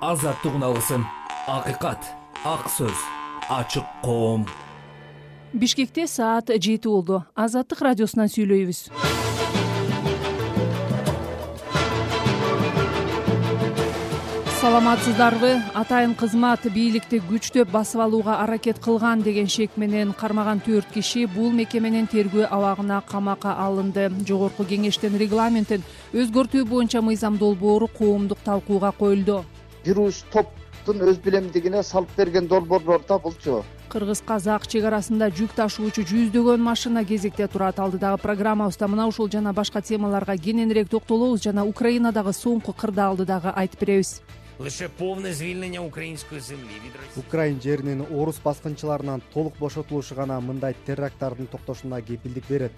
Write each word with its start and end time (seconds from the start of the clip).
азаттык 0.00 0.54
үналысын 0.58 1.04
акыйкат 1.46 2.02
ак 2.44 2.68
сөз 2.68 2.98
ачык 3.48 3.84
коом. 4.02 4.46
Бишкекте 5.52 6.06
саат 6.06 6.50
жети 6.50 6.88
болду. 6.88 7.24
Азаттык 7.34 7.80
радиосунан 7.80 8.28
сүйлөйбүз. 8.28 8.90
Саламатсыздарбы? 14.60 15.60
Атайын 15.76 16.14
кызмат 16.16 16.64
бийликти 16.72 17.20
күчтөп 17.28 17.70
басып 17.70 18.00
алууга 18.00 18.38
аракет 18.42 18.78
кылган 18.80 19.22
деген 19.22 19.46
шек 19.46 19.76
менен 19.76 20.12
кармаган 20.12 20.62
төрт 20.64 20.88
киши 20.94 21.26
бул 21.26 21.52
мекеменин 21.52 22.08
тергөө 22.08 22.48
абагына 22.50 23.02
камакка 23.06 23.54
алынды. 23.60 24.10
Жогорку 24.26 24.64
кеңештин 24.64 25.18
регламентин 25.20 25.84
өзгөртүү 26.12 26.64
боюнча 26.64 27.02
мыйзам 27.02 27.36
долбоору 27.38 27.88
коомдук 27.98 28.40
талкууга 28.44 28.92
коюлду 28.92 29.44
бир 29.84 29.98
уч 30.00 30.24
топтун 30.32 31.00
өз 31.08 31.20
билемдигине 31.24 31.82
салып 31.82 32.16
берген 32.16 32.46
долбоорлор 32.48 33.02
да 33.08 33.18
булчу 33.18 33.62
кыргыз 33.94 34.24
казак 34.26 34.66
чек 34.66 34.84
арасында 34.88 35.28
жүк 35.30 35.52
ташуучу 35.54 36.02
жүздөгөн 36.02 36.58
машина 36.58 37.04
кезекте 37.06 37.46
турат. 37.46 37.78
Алдыдагы 37.78 38.18
программабызда 38.18 38.88
мына 38.90 39.06
ушул 39.06 39.28
жана 39.30 39.52
башка 39.54 39.82
темаларга 39.82 40.34
кененирээк 40.36 40.88
токтолобуз 40.90 41.44
жана 41.44 41.62
украинадагы 41.64 42.32
соңку 42.34 42.74
кырдаалды 42.74 43.24
дагы 43.24 43.52
айтып 43.54 43.80
беребиз. 43.80 44.20
Лише 44.60 44.88
полное 44.88 45.34
звільнення 45.34 45.80
української 45.80 46.40
землі 46.40 46.74
від 46.86 46.92
Росії. 46.96 47.24
украин 47.28 47.60
жеринин 47.60 48.00
орус 48.00 48.40
баскынчыларынан 48.44 49.20
толук 49.32 49.54
бошотулушу 49.58 50.14
гана 50.14 50.40
мындай 50.40 50.74
теракттардын 50.86 51.46
токтошуна 51.46 52.02
кепилдик 52.02 52.44
берет. 52.48 52.72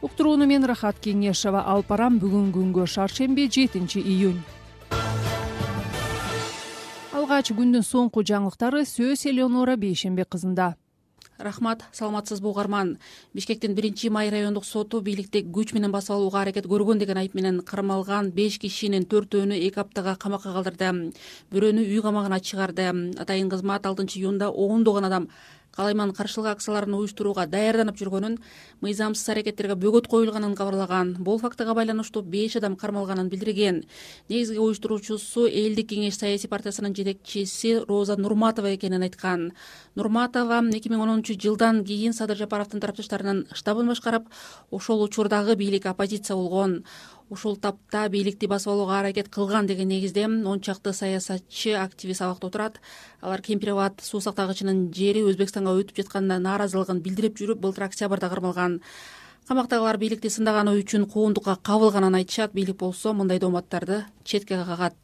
Уктурууну 0.00 0.46
мен 0.46 0.64
рахат 0.64 0.96
кеңешова 1.00 1.64
алып 1.64 1.88
барам 1.88 2.20
бүгүнкү 2.20 2.60
күнгө 2.60 2.86
шаршемби 2.86 3.48
жетинчи 3.48 4.00
июнь 4.00 4.42
алгач 7.26 7.48
күндүн 7.58 7.82
соңку 7.82 8.22
жаңылыктары 8.22 8.84
сөз 8.86 9.24
элеонора 9.26 9.74
бейшенбек 9.74 10.28
кызында. 10.30 10.76
Рахмат 11.42 11.82
саламатсызбы 11.92 12.46
угарман 12.48 12.92
бишкектин 13.34 13.74
биринчи 13.74 14.08
май 14.14 14.30
райондук 14.30 14.64
соту 14.64 15.00
бийликти 15.02 15.42
күч 15.42 15.74
менен 15.74 15.90
басып 15.90 16.14
алууга 16.14 16.44
аракет 16.44 16.68
көргөн 16.70 17.02
деген 17.02 17.18
айып 17.18 17.34
менен 17.34 17.58
кармалган 17.66 18.30
беш 18.30 18.60
кишинин 18.62 19.08
төртөөнү 19.10 19.58
эки 19.58 19.82
аптага 19.82 20.14
камакка 20.14 20.54
калтырды 20.54 21.10
бирөөнү 21.50 21.82
үй 21.82 22.00
камагына 22.00 22.38
чыгарды. 22.38 22.86
Атайын 23.18 23.50
кызмат 23.50 23.90
алтынчы 23.90 24.20
июнда 24.20 24.48
ондогон 24.48 25.10
адам 25.10 25.28
калайман 25.76 26.12
каршылык 26.16 26.56
акцияларын 26.56 26.94
уюштурууга 26.96 27.46
даярданып 27.46 27.98
жүргөнүн 28.00 28.38
мыйзамсыз 28.80 29.28
аракеттерге 29.34 29.76
бөгөт 29.76 30.08
коюлганын 30.08 30.54
кабарлаган. 30.56 31.14
Бул 31.20 31.38
фактыга 31.38 31.74
байланыштуу 31.76 32.22
беш 32.22 32.56
адам 32.56 32.76
кармалганын 32.76 33.28
билдирген. 33.28 33.82
Негизги 34.28 34.58
уюштуруучусу 34.58 35.46
элдик 35.46 35.90
кеңеш 35.92 36.16
саясий 36.18 36.48
партиясынын 36.48 36.96
жетекчиси 36.96 37.84
роза 37.88 38.16
нурматова 38.16 38.74
экенин 38.74 39.02
айткан. 39.02 39.52
Нурматова 39.94 40.62
эки 40.72 40.88
миң 40.88 41.04
онунчу 41.04 41.36
жылдан 41.36 41.84
кийин 41.84 42.16
садыр 42.16 42.40
жапаровдун 42.40 42.80
тарапташтарынын 42.80 43.46
штабын 43.52 43.92
башкарып 43.92 44.30
ошол 44.70 45.04
учурдагы 45.04 45.56
бийлик 45.56 45.86
оппозиция 45.86 46.36
болгон 46.36 46.82
ушул 47.30 47.56
тапта 47.56 48.06
бийликти 48.08 48.46
басып 48.46 48.72
алууга 48.72 49.00
аракет 49.00 49.28
кылган 49.28 49.66
деген 49.66 49.88
негизде 49.88 50.26
он 50.26 50.60
чакты 50.60 50.92
саясатчы 50.92 51.74
активист 51.74 52.22
абакта 52.22 52.46
отурат. 52.46 52.80
Алар 53.20 53.42
кемпир 53.42 53.72
абад 53.72 54.00
суу 54.00 54.20
сактагычынын 54.20 54.92
жери 54.94 55.24
өзбекстанга 55.26 55.74
өтүп 55.74 55.96
жатканына 56.02 56.38
нааразылыгын 56.38 57.02
билдирип 57.02 57.38
жүрүп 57.38 57.60
былтыр 57.60 57.88
октябрда 57.88 58.28
кармалган 58.30 58.80
камактагылар 59.48 59.98
бийликти 59.98 60.30
сындаганы 60.30 60.76
үчүн 60.78 61.06
куугунтукка 61.10 61.58
кабылганын 61.62 62.14
айтышат. 62.14 62.54
Бийлик 62.54 62.76
болсо 62.78 63.12
мындай 63.12 63.38
дооматтарды 63.38 64.04
четке 64.24 64.62
кагат 64.64 64.94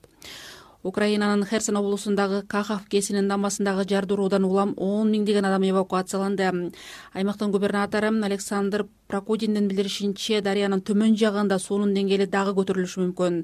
украинанын 0.82 1.46
херсон 1.46 1.76
облусундагы 1.76 2.42
кахав 2.42 2.88
кесинин 2.88 3.28
дамбасындагы 3.28 3.84
жардыруудан 3.88 4.44
улам 4.44 4.74
он 4.76 5.12
миңдеген 5.12 5.46
адам 5.46 5.62
эвакуацияланды 5.62 6.72
аймактын 7.14 7.52
губернатору 7.52 8.10
александр 8.24 8.86
прокудиндин 9.12 9.68
билдиришинче 9.68 10.40
дарыянын 10.40 10.80
төмөн 10.80 11.16
жагында 11.20 11.58
суунун 11.60 11.92
деңгээли 11.92 12.26
дагы 12.32 12.54
көтөрүлүшү 12.56 13.02
мүмкүн. 13.02 13.42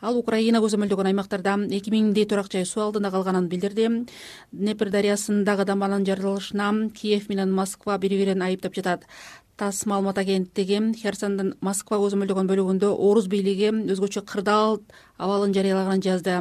Ал 0.00 0.16
украина 0.16 0.62
көзөмөлдөгөн 0.64 1.10
аймактарда 1.10 1.58
эки 1.76 1.92
миңдей 1.92 2.24
турак 2.24 2.48
жай 2.52 2.64
суу 2.64 2.86
алдында 2.86 3.10
калганын 3.12 3.50
билдирди. 3.52 3.90
Днепр 4.52 4.88
дарыясындагы 4.88 5.66
дамбанын 5.68 6.06
жарылышына 6.08 6.70
киев 6.96 7.28
менен 7.28 7.52
москва 7.52 7.98
бири 7.98 8.16
бирин 8.16 8.42
айыптап 8.42 8.74
жатат 8.74 9.04
тасс 9.60 9.84
маалымат 9.84 10.18
агенттиги 10.22 10.78
херсондун 10.96 11.52
москва 11.60 11.98
көзөмөлдөгөн 12.00 12.48
бөлүгүндө 12.48 12.88
орус 12.96 13.26
бийлиги 13.28 13.68
өзгөчө 13.92 14.22
кырдаал 14.30 14.78
абалын 15.20 15.52
жарыялаганын 15.52 16.04
жазды. 16.06 16.36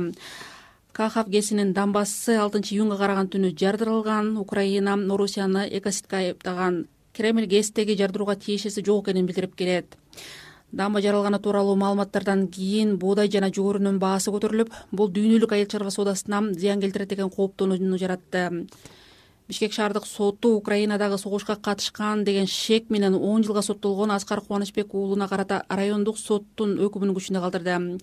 Кахав 0.95 1.27
гэсинин 1.27 1.73
дамбасы 1.73 2.37
алтынчы 2.39 2.75
июнга 2.75 2.95
караган 2.97 3.27
түнү 3.27 3.51
жардырылган 3.59 4.37
украина 4.39 4.95
орусияны 4.95 5.67
экосидке 5.67 6.15
айыптаган. 6.21 6.85
Кремль 7.13 7.47
гэстеги 7.47 7.97
жардырууга 7.99 8.35
тиешеси 8.35 8.83
жок 8.85 9.09
экенин 9.09 9.27
билдирип 9.27 9.55
келет. 9.55 9.97
Дамба 10.71 11.01
жарылганы 11.01 11.39
тууралуу 11.39 11.75
маалыматтардан 11.75 12.47
кийин 12.47 12.97
буудай 13.01 13.27
жана 13.27 13.49
жүгөрүнүн 13.49 13.99
баасы 13.99 14.31
көтөрүлүп 14.31 14.71
бул 14.91 15.11
дүйнөлүк 15.11 15.51
айыл 15.57 15.67
чарба 15.67 15.91
соодасына 15.91 16.53
зыян 16.53 16.79
келтирет 16.79 17.09
деген 17.09 17.29
кооптонууну 17.29 17.97
жаратты 17.97 18.67
бишкек 19.49 19.73
шаардык 19.73 20.05
соту 20.05 20.51
украинадагы 20.53 21.17
согушка 21.17 21.55
катышкан 21.55 22.23
деген 22.23 22.45
шек 22.45 22.91
менен 22.91 23.15
он 23.15 23.43
жылга 23.43 23.63
соттолгон 23.63 24.11
аскар 24.11 24.41
кубанычбек 24.41 24.93
уулуна 24.93 25.27
карата 25.27 25.63
райондук 25.69 26.19
соттун 26.19 26.77
өкүмүн 26.77 27.15
күчүндө 27.17 27.41
калтырды. 27.41 27.97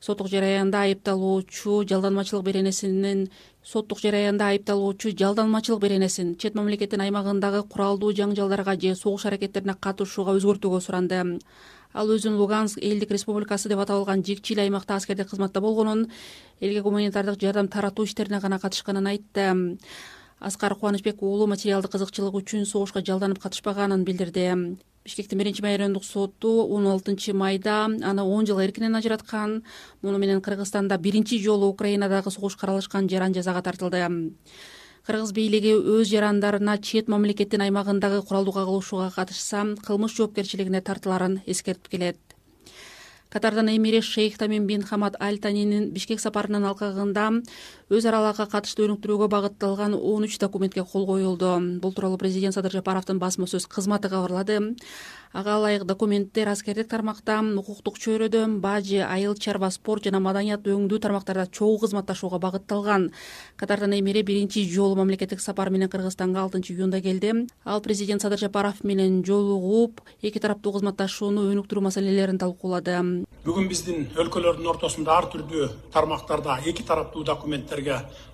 Соттук 0.00 0.28
жараянда 0.28 0.82
айыпталуучу 0.84 1.88
жалданмачылык 1.88 2.44
беренесинин 2.44 3.30
соттук 3.64 4.02
жараянда 4.04 4.52
айыпталуучу 4.52 5.16
жалданмачылык 5.16 5.80
беренесин 5.80 6.36
чет 6.36 6.54
мамлекеттин 6.54 7.00
аймагындагы 7.00 7.62
куралдуу 7.62 8.12
жаңжалдарга 8.12 8.76
же 8.76 8.94
согуш 8.94 9.24
аракеттерине 9.24 9.74
катышууга 9.80 10.36
өзгөртүүгө 10.36 10.80
суранды. 10.84 11.40
Ал 11.92 12.08
өзүн 12.12 12.36
луганск 12.36 12.78
элдик 12.78 13.10
республикасы 13.10 13.68
деп 13.72 13.80
аталган 13.80 14.22
жикчи 14.22 14.52
эле 14.52 14.68
аймакта 14.68 14.94
аскердик 14.94 15.30
кызматта 15.30 15.60
болгонун 15.60 16.10
элге 16.60 16.82
гуманитардык 16.82 17.40
жардам 17.40 17.68
таратуу 17.68 18.04
иштерине 18.04 18.38
гана 18.38 18.60
катышканын 18.60 19.06
айтты 19.06 19.54
аскар 20.40 20.74
кубанычбек 20.74 21.22
уулу 21.22 21.46
материалдык 21.46 21.92
кызыкчылык 21.92 22.34
үчүн 22.34 22.64
согушка 22.64 23.04
жалданып 23.04 23.38
катышпаганын 23.38 24.04
билдирди. 24.04 24.78
Бишкектин 25.04 25.38
биринчи 25.38 25.62
май 25.62 25.76
райондук 25.76 26.04
соту 26.04 26.66
он 26.66 26.86
алтынчы 26.86 27.32
майда 27.32 27.84
аны 27.84 28.22
он 28.22 28.46
жылга 28.46 28.64
эркинен 28.64 28.96
ажыраткан. 28.96 29.62
Муну 30.02 30.18
менен 30.18 30.40
кыргызстанда 30.40 30.98
биринчи 30.98 31.38
жолу 31.38 31.68
украинадагы 31.68 32.30
согуш 32.30 32.56
каралышкан 32.56 33.08
жаран 33.08 33.34
жазага 33.34 33.62
тартылды. 33.62 34.32
Кыргыз 35.06 35.32
бийлиги 35.32 35.72
өз 35.72 36.08
жарандарына 36.08 36.78
чет 36.78 37.08
мамлекеттин 37.08 37.62
аймагындагы 37.62 38.22
куралдуу 38.22 38.52
кагылышууга 38.52 39.10
катышса 39.14 39.64
кылмыш 39.86 40.16
жоопкерчилигине 40.16 40.80
тартыларын 40.80 41.40
эскертип 41.46 41.88
келет. 41.88 42.18
Катардан 43.30 43.68
эмири 43.68 44.00
шейх 44.00 44.36
тамим 44.38 44.66
бин 44.66 44.82
хамад 44.82 45.16
аль 45.20 45.38
танинин 45.38 45.90
бишкек 45.94 46.20
сапарынын 46.20 46.64
алкагында 46.66 47.30
өз 47.90 48.04
аралыкка 48.06 48.46
катыштуу 48.46 48.86
өнүктүрүүгө 48.86 49.26
багытталган 49.32 49.96
он 49.98 50.22
үч 50.22 50.36
документке 50.38 50.84
кол 50.86 51.08
коюлду. 51.08 51.58
Бул 51.82 51.92
тууралуу 51.92 52.18
президент 52.22 52.54
садыр 52.54 52.78
жапаровдун 52.78 53.18
басма 53.18 53.48
сөз 53.50 53.66
кызматы 53.66 54.08
кабарлады. 54.08 54.76
Ага 55.32 55.58
ылайык 55.58 55.84
документтер 55.86 56.48
аскердик 56.50 56.88
тармакта 56.90 57.40
укуктук 57.42 57.98
чөйрөдө 57.98 58.46
бажы 58.62 59.02
айыл 59.02 59.34
чарба 59.34 59.70
спорт 59.70 60.06
жана 60.06 60.18
маданият 60.18 60.66
өңдүү 60.66 60.98
тармактарда 61.02 61.46
чогуу 61.46 61.78
кызматташууга 61.82 62.38
багытталган. 62.38 63.10
Катардан 63.56 63.94
эмири 63.94 64.22
биринчи 64.22 64.64
жолу 64.66 64.96
мамлекеттик 64.96 65.40
сапар 65.40 65.70
менен 65.70 65.88
кыргызстанга 65.88 66.42
алтынчы 66.42 66.74
июнда 66.74 67.00
келди. 67.00 67.46
Ал 67.64 67.80
президент 67.80 68.22
садыр 68.22 68.38
жапаров 68.38 68.82
менен 68.82 69.24
жолугуп 69.24 70.00
эки 70.22 70.38
тараптуу 70.38 70.72
кызматташууну 70.78 71.46
өнүктүрүү 71.52 71.82
маселелерин 71.82 72.38
талкуулады. 72.38 73.26
Бүгүн 73.44 73.68
биздин 73.70 74.08
өлкөлөрдүн 74.18 74.66
ортосунда 74.66 75.14
ар 75.14 75.30
түрдүү 75.30 75.70
тармактарда 75.94 76.58
эки 76.66 76.82
тараптуу 76.82 77.22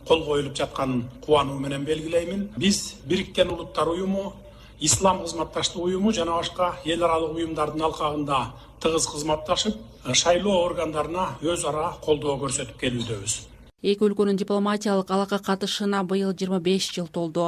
кол 0.07 0.25
коюлуп 0.25 0.55
жатканын 0.57 1.05
кубануу 1.25 1.59
менен 1.59 1.85
белгилеймин. 1.85 2.51
Биз 2.57 2.95
бириккен 3.07 3.51
улуттар 3.51 3.89
уюму 3.89 4.33
ислам 4.81 5.23
кызматташтык 5.23 5.83
уюму 5.83 6.13
жана 6.13 6.33
башка 6.33 6.77
эл 6.85 7.05
аралык 7.05 7.37
уюмдардын 7.37 7.83
алкагында 7.83 8.53
тыгыз 8.81 9.07
кызматташып 9.13 9.77
шайлоо 10.13 10.65
органдарына 10.67 11.39
өз 11.43 11.65
ара 11.65 11.95
колдоо 12.05 12.37
көрсөтүп 12.43 12.77
келүүдөбүз. 12.81 13.41
Эки 13.83 14.05
өлкөнүн 14.05 14.37
дипломатиялык 14.37 15.11
алака 15.11 15.39
катышына 15.39 16.03
быйыл 16.05 16.33
жыйырма 16.33 16.61
беш 16.61 16.91
жыл 16.93 17.09
толду 17.09 17.45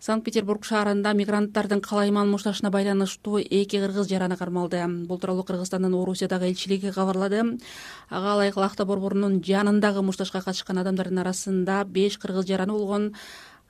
санкт 0.00 0.24
петербург 0.24 0.64
шаарында 0.64 1.12
мигранттардын 1.12 1.82
калайман 1.84 2.30
мушташына 2.32 2.70
байланыштуу 2.72 3.38
эки 3.38 3.76
кыргыз 3.76 4.08
жараны 4.08 4.36
кармалды. 4.40 4.80
Бул 5.06 5.20
тууралуу 5.20 5.44
кыргызстандын 5.44 5.94
орусиядагы 5.94 6.48
элчилиги 6.48 6.90
кабарлады. 6.90 7.58
Ага 8.08 8.34
ылайык 8.36 8.56
лахта 8.56 8.86
борборунун 8.86 9.42
жанындагы 9.44 10.02
мушташка 10.02 10.40
катышкан 10.40 10.78
адамдардын 10.78 11.20
арасында 11.20 11.84
беш 11.84 12.16
кыргыз 12.18 12.48
жараны 12.48 12.72
болгон 12.72 13.12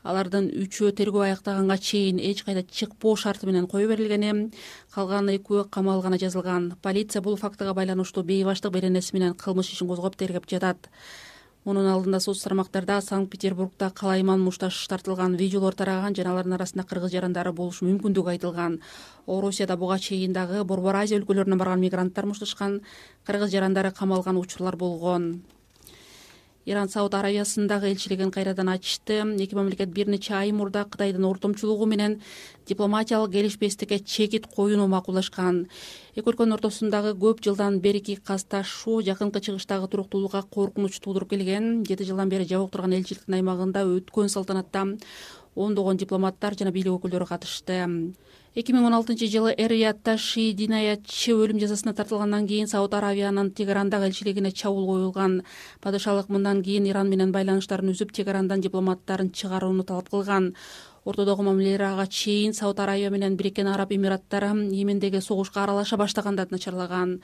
алардын 0.03 0.47
үчөө 0.63 0.95
тергөө 0.97 1.27
аяктаганга 1.27 1.77
чейин 1.77 2.21
эч 2.23 2.45
кайда 2.47 2.63
чыкпоо 2.63 3.17
шарты 3.17 3.47
менен 3.47 3.67
кое 3.67 3.89
берилгени 3.89 4.53
калган 4.95 5.29
экөө 5.35 5.67
камалганы 5.69 6.19
жазылган. 6.19 6.77
Полиция 6.81 7.21
бул 7.23 7.37
фактыга 7.37 7.75
байланыштуу 7.75 8.23
бейбаштык 8.23 8.73
беренеси 8.73 9.17
менен 9.19 9.35
кылмыш 9.35 9.73
ишин 9.75 9.89
козгоп 9.89 10.17
тергеп 10.17 10.49
жатат 10.49 10.89
мунун 11.65 11.87
алдында 11.93 12.21
соц 12.25 12.41
тармактарда 12.43 13.01
санкт 13.05 13.31
петербургда 13.31 13.91
калайман 13.91 14.41
мушташ 14.41 14.79
тартылган 14.89 15.37
видеолор 15.37 15.75
тараган 15.77 16.17
жана 16.17 16.33
алардын 16.33 16.57
арасында 16.57 16.87
кыргыз 16.89 17.13
жарандары 17.13 17.53
болушу 17.53 17.85
мүмкүндүгү 17.85 18.33
айтылган. 18.35 18.81
Орусияда 19.27 19.77
буга 19.77 19.99
чейин 19.99 20.33
дагы 20.33 20.65
борбор 20.65 20.97
азия 21.03 21.21
өлкөлөрүнөн 21.21 21.61
барган 21.61 21.85
мигранттар 21.85 22.27
мушташкан 22.27 22.81
кыргыз 23.27 23.53
жарандары 23.53 23.93
камалган 23.93 24.41
учурлар 24.41 24.77
болгон 24.77 25.43
иран 26.67 26.89
сауд 26.89 27.15
аравиясындагы 27.15 27.89
элчилигин 27.89 28.31
кайрадан 28.31 28.69
ачты 28.69 29.23
эки 29.41 29.55
мамлекет 29.55 29.89
бир 29.89 30.09
нече 30.09 30.35
ай 30.35 30.53
мурда 30.53 30.85
кытайдын 30.85 31.25
ортомчулугу 31.25 31.87
менен 31.87 32.21
дипломатиялык 32.69 33.33
келишпестикке 33.33 33.99
чекит 34.01 34.47
коюуну 34.47 34.87
макулдашкан. 34.87 35.67
Эки 36.15 36.27
өлкөнүн 36.27 36.55
ортосундагы 36.59 37.15
көп 37.19 37.41
жылдан 37.43 37.81
берки 37.81 38.17
касташуу 38.17 39.01
жакынкы 39.03 39.41
чыгыштагы 39.41 39.89
туруктуулукка 39.89 40.43
коркунуч 40.43 41.01
туудуруп 41.01 41.31
келген 41.31 41.85
жети 41.89 42.05
жылдан 42.05 42.29
бери 42.29 42.45
жабык 42.45 42.73
турган 42.73 42.93
элчиликтин 42.93 43.41
аймагында 43.41 43.87
өткөн 43.87 44.29
салтанатта 44.29 44.87
ондогон 45.61 45.97
дипломаттар 45.97 46.57
жана 46.59 46.73
бийлик 46.73 46.99
өкүлдөрү 46.99 47.27
катышты. 47.29 47.85
Эки 48.51 48.75
миң 48.75 48.89
он 48.89 48.97
алтынчы 48.97 49.29
жылы 49.31 49.53
эр 49.55 49.71
риядта 49.71 50.17
ши 50.19 50.49
динаятчы 50.59 51.37
өлүм 51.37 51.61
жазасына 51.63 51.95
тартылгандан 51.95 52.49
кийин 52.51 52.67
сауд 52.67 52.95
аравиянын 52.99 53.53
тегерандагы 53.55 54.09
элчилигине 54.09 54.51
чабуул 54.51 54.89
коюлган. 54.89 55.43
Падышалык 55.81 56.29
мындан 56.29 56.65
кийин 56.67 56.89
иран 56.91 57.09
менен 57.09 57.31
байланыштарын 57.31 57.93
үзүп 57.95 58.11
тегерандан 58.11 58.61
дипломаттарын 58.61 59.31
чыгарууну 59.31 59.85
талап 59.87 60.11
кылган. 60.11 60.55
Ортодогу 61.05 61.43
мамилелер 61.43 61.83
ага 61.83 62.07
чейин 62.07 62.53
сауд 62.53 62.81
аравия 62.81 63.11
менен 63.11 63.37
бириккен 63.37 63.69
араб 63.69 63.93
эмираттары 63.93 64.51
йемендеги 64.51 65.21
согушка 65.21 65.63
аралаша 65.63 65.97
баштаганда 65.97 66.47
начарлаган 66.51 67.21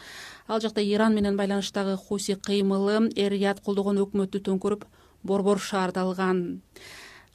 ал 0.48 0.60
жакта 0.60 0.80
иран 0.80 1.14
менен 1.14 1.36
байланыштагы 1.36 1.96
хуси 1.96 2.36
кыймылы 2.36 3.10
эр 3.16 3.32
рияд 3.32 3.60
колдогон 3.60 3.98
өкмөттү 3.98 4.40
төңкөрүп 4.46 4.86
борбор 5.22 5.60
шаарды 5.60 6.00
алган 6.00 6.62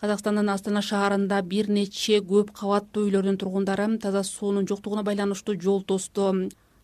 казакстандын 0.01 0.49
астана 0.49 0.81
шаарында 0.81 1.43
бир 1.45 1.67
нече 1.69 2.19
көп 2.31 2.49
кабаттуу 2.57 3.05
үйлөрдүн 3.05 3.37
тургундары 3.37 3.85
таза 4.01 4.23
суунун 4.25 4.65
жоктугуна 4.71 5.03
байланыштуу 5.05 5.55
жол 5.61 5.83
тосту 5.93 6.31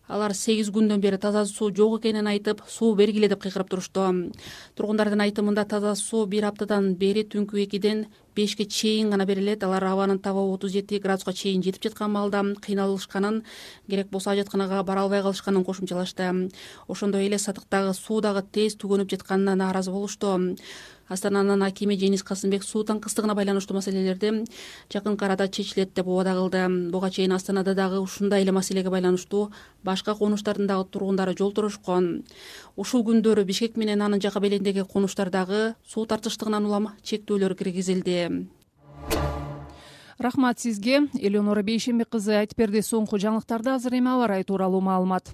алар 0.08 0.32
сегиз 0.34 0.70
күндөн 0.72 1.02
бери 1.04 1.18
таза 1.20 1.44
суу 1.46 1.68
жок 1.74 1.98
экенин 1.98 2.26
айтып 2.30 2.62
суу 2.66 2.94
бергиле 2.96 3.28
деп 3.28 3.42
кыйкырып 3.42 3.68
турушту. 3.68 4.06
Тургундардын 4.74 5.20
айтымында 5.26 5.66
таза 5.68 5.94
суу 6.00 6.24
бир 6.26 6.48
аптадан 6.48 6.94
бери 6.96 7.26
түнкү 7.28 7.60
экиден 7.64 8.06
бешке 8.34 8.64
чейин 8.64 9.10
гана 9.10 9.26
берилет. 9.26 9.64
Алар 9.64 9.84
абанын 9.84 10.18
табы 10.18 10.40
отуз 10.40 10.72
жети 10.72 10.98
градуска 10.98 11.32
чейин 11.32 11.62
жетип 11.62 11.90
жаткан 11.90 12.12
маалда 12.12 12.42
кыйналышканын 12.64 13.42
керек 13.88 14.08
болсо 14.10 14.30
ажатканага 14.30 14.82
бара 14.82 15.02
албай 15.02 15.22
калышканын 15.22 15.64
кошумчалашты. 15.64 16.50
Ошондой 16.88 17.26
эле 17.26 17.38
сатыктагы 17.38 17.92
суу 17.94 18.22
дагы 18.22 18.46
тез 18.50 18.76
түгөнүп 18.80 19.10
жатканына 19.10 19.56
нааразы 19.56 19.90
болушту 19.90 20.38
астананын 21.08 21.62
акими 21.62 21.96
женис 21.96 22.22
касымбек 22.22 22.64
суу 22.64 22.84
таңкыстыгына 22.84 23.34
байланыштуу 23.34 23.76
маселелерди 23.76 24.44
жакынкы 24.92 25.24
арада 25.24 25.48
чечилет 25.48 25.94
деп 25.94 26.06
убада 26.06 26.34
кылды 26.34 26.90
буга 26.90 27.10
чейин 27.10 27.32
астанада 27.32 27.74
дагы 27.74 28.00
ушундай 28.00 28.42
эле 28.42 28.52
маселеге 28.52 28.90
байланыштуу 28.90 29.50
башка 29.84 30.14
конуштардын 30.14 30.66
дагы 30.66 30.88
тургундары 30.90 31.34
жолторошкон 31.38 32.24
ушул 32.76 33.04
күндөрү 33.08 33.44
бишкек 33.44 33.76
менен 33.76 34.02
анын 34.02 34.20
жака 34.20 34.40
белиндеги 34.40 34.84
конуштардагы 34.84 35.74
суу 35.86 36.06
тартыштыгынан 36.06 36.66
улам 36.66 36.92
чектөөлөр 37.02 37.54
киргизилди. 37.54 38.48
Рахмат 40.18 40.58
сизге. 40.58 41.06
Элеонора 41.14 41.62
бейшенбек 41.62 42.08
кызы 42.10 42.34
айтып 42.40 42.58
берди. 42.58 42.82
Соңку 42.82 43.20
жаңылыктарды 43.22 43.70
азыр 43.76 44.00
эми 44.00 44.10
аба 44.10 44.26
ырайы 44.26 44.44
тууралуу 44.44 44.80
маалымат 44.82 45.30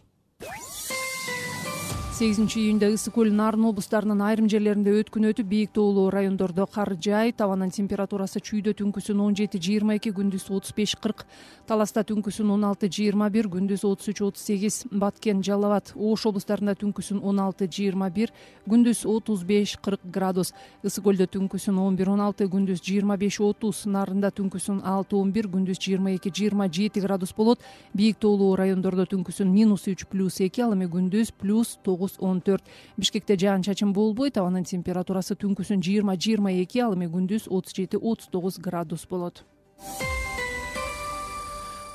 сегизинчи 2.14 2.60
июнда 2.60 2.92
ысык 2.94 3.16
көл 3.16 3.32
нарын 3.34 3.64
облустарынын 3.66 4.20
айрым 4.22 4.46
жерлеринде 4.46 4.92
өткүн 5.00 5.24
өтүп 5.32 5.48
бийик 5.50 5.72
тоолуу 5.74 6.12
райондордо 6.14 6.62
кар 6.70 6.92
жаайт 6.94 7.40
абанын 7.42 7.72
температурасы 7.74 8.38
чүйдө 8.38 8.70
түнкүсүн 8.78 9.18
он 9.18 9.34
жети 9.34 9.58
жыйырма 9.58 9.96
эки 9.98 10.12
күндүз 10.14 10.46
отуз 10.54 10.70
беш 10.76 10.94
кырк 10.94 11.24
таласта 11.66 12.04
түнкүсүн 12.06 12.52
он 12.54 12.68
алты 12.68 12.86
жыйырма 12.86 13.26
бир 13.34 13.48
күндүз 13.50 13.82
отуз 13.88 14.12
үч 14.12 14.22
отуз 14.22 14.46
сегиз 14.46 14.84
баткен 14.92 15.42
жалал 15.42 15.72
абад 15.72 15.90
ош 15.96 16.26
облустарында 16.30 16.76
түнкүсүн 16.78 17.18
он 17.18 17.40
алты 17.42 17.66
жыйырма 17.66 18.12
бир 18.14 18.30
күндүз 18.70 19.02
отуз 19.10 19.42
беш 19.44 19.74
кырк 19.82 20.00
градус. 20.04 20.52
Ысык 20.84 21.04
көлдө 21.04 21.26
түнкүсүн 21.34 21.78
он 21.80 21.96
бир 21.96 22.10
он 22.12 22.22
алты 22.24 22.46
күндүз 22.48 22.80
жыйырма 22.84 23.16
беш 23.20 23.40
отуз 23.44 23.84
нарында 23.90 24.30
түнкүсүн 24.38 24.80
алты 24.84 25.16
он 25.16 25.32
бир 25.32 25.48
күндүз 25.52 25.80
жыйырма 25.82 26.14
эки 26.16 26.32
жыйырма 26.32 26.68
жети 26.72 27.02
градус 27.04 27.34
болот. 27.36 27.60
Бийик 27.92 28.18
тоолуу 28.22 28.54
райондордо 28.56 29.04
түнкүсүн 29.10 29.50
минус 29.52 29.88
үч 29.88 30.06
плюс 30.08 30.40
эки 30.40 30.62
ал 30.64 30.72
эми 30.76 30.88
күндүз 30.88 31.34
плюс 31.36 31.78
тогуз 31.82 32.03
он 32.18 32.40
төрт. 32.40 32.64
Бишкекте 32.96 33.36
жаан 33.38 33.62
чачын 33.62 33.92
болбойт 33.92 34.36
абанын 34.36 34.64
температурасы 34.64 35.34
түнкүсүн 35.34 35.82
жыйырма 35.84 36.18
жыйырма 36.18 36.52
эки 36.62 36.80
ал 36.84 36.94
эми 36.94 37.08
күндүз 37.08 37.48
отуз 37.48 37.74
жети 37.76 37.96
отуз 37.96 38.28
тогуз 38.32 38.58
градус 38.58 39.06
болот 39.06 39.44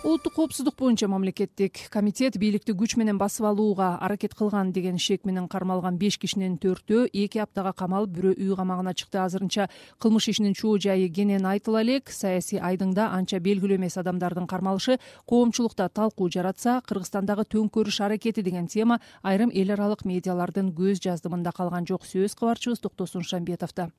улуттук 0.04 0.34
коопсуздук 0.34 0.76
боюнча 0.80 1.08
мамлекеттик 1.08 1.90
комитет 1.92 2.38
бийликти 2.40 2.72
күч 2.72 2.96
менен 2.96 3.18
басып 3.20 3.46
алууга 3.50 3.98
аракет 4.00 4.34
кылган 4.34 4.72
деген 4.72 4.98
шек 4.98 5.26
менен 5.26 5.50
кармалган 5.52 5.98
беш 6.00 6.18
кишинин 6.18 6.56
төртөө 6.58 7.10
эки 7.12 7.42
аптага 7.44 7.74
камалып 7.74 8.14
бирөө 8.16 8.34
үй 8.40 8.56
камагына 8.56 8.94
чыкты. 8.94 9.20
Азырынча 9.20 9.68
кылмыш 10.00 10.30
ишинин 10.32 10.54
чоо 10.54 10.78
жайы 10.80 11.10
кенен 11.10 11.46
айтыла 11.46 11.82
элек. 11.84 12.10
Саясий 12.10 12.60
айдыңда 12.60 13.10
анча 13.12 13.40
белгилүү 13.40 13.76
эмес 13.76 13.98
адамдардын 13.98 14.48
кармалышы 14.48 15.00
коомчулукта 15.28 15.90
талкуу 15.90 16.30
жаратса 16.32 16.80
кыргызстандагы 16.88 17.44
төңкөрүш 17.52 18.00
аракети 18.06 18.42
деген 18.42 18.68
тема 18.68 19.02
айрым 19.22 19.52
эл 19.54 19.76
аралык 19.76 20.06
медиалардын 20.06 20.72
көз 20.72 21.04
жаздымында 21.04 21.52
калган 21.52 21.86
жок. 21.86 22.08
Сөз 22.08 22.40
кабарчыбыз 22.40 22.80
токтосун 22.80 23.24
шамбетовдо 23.24 23.92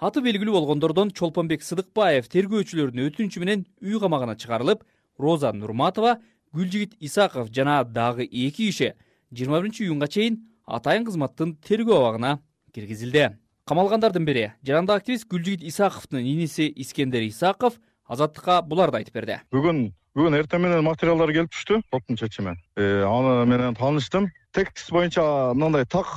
аты 0.00 0.20
белгилүү 0.24 0.52
болгондордон 0.52 1.10
чолпонбек 1.12 1.60
сыдыкбаев 1.60 2.28
тергөөчүлөрдүн 2.32 3.10
өтүнүчү 3.10 3.40
менен 3.42 3.66
үй 3.84 4.00
камагына 4.00 4.32
чыгарылып 4.40 4.80
роза 5.20 5.52
нурматова 5.52 6.18
гүлжигит 6.52 6.96
исаков 7.00 7.50
жана 7.52 7.84
дагы 7.84 8.24
эки 8.24 8.70
киши 8.70 8.94
жыйырма 9.30 9.60
биринчи 9.60 9.84
июнга 9.84 10.08
чейин 10.08 10.40
атайын 10.66 11.04
кызматтын 11.06 11.54
тергөө 11.66 11.98
абагына 11.98 12.38
киргизилди. 12.74 13.36
Камалгандардын 13.66 14.24
бири 14.24 14.52
жарандык 14.66 14.96
активист 14.96 15.28
гүлжигит 15.30 15.62
исаковдун 15.62 16.20
иниси 16.20 16.66
искендер 16.76 17.22
исаков 17.28 17.78
азаттыкка 18.08 18.62
буларды 18.62 18.98
айтып 18.98 19.14
берди. 19.14 19.38
Бүгүн 19.54 19.92
бүгүн 20.16 20.38
эртең 20.40 20.64
менен 20.64 20.84
материалдар 20.86 21.30
келип 21.34 21.54
түштү 21.54 21.80
соттун 21.92 22.18
чечими 22.18 22.56
э, 22.76 23.04
аны 23.06 23.44
менен 23.46 23.78
тааныштым 23.78 24.30
текст 24.52 24.90
боюнча 24.90 25.54
мындай 25.54 25.86
так 25.86 26.10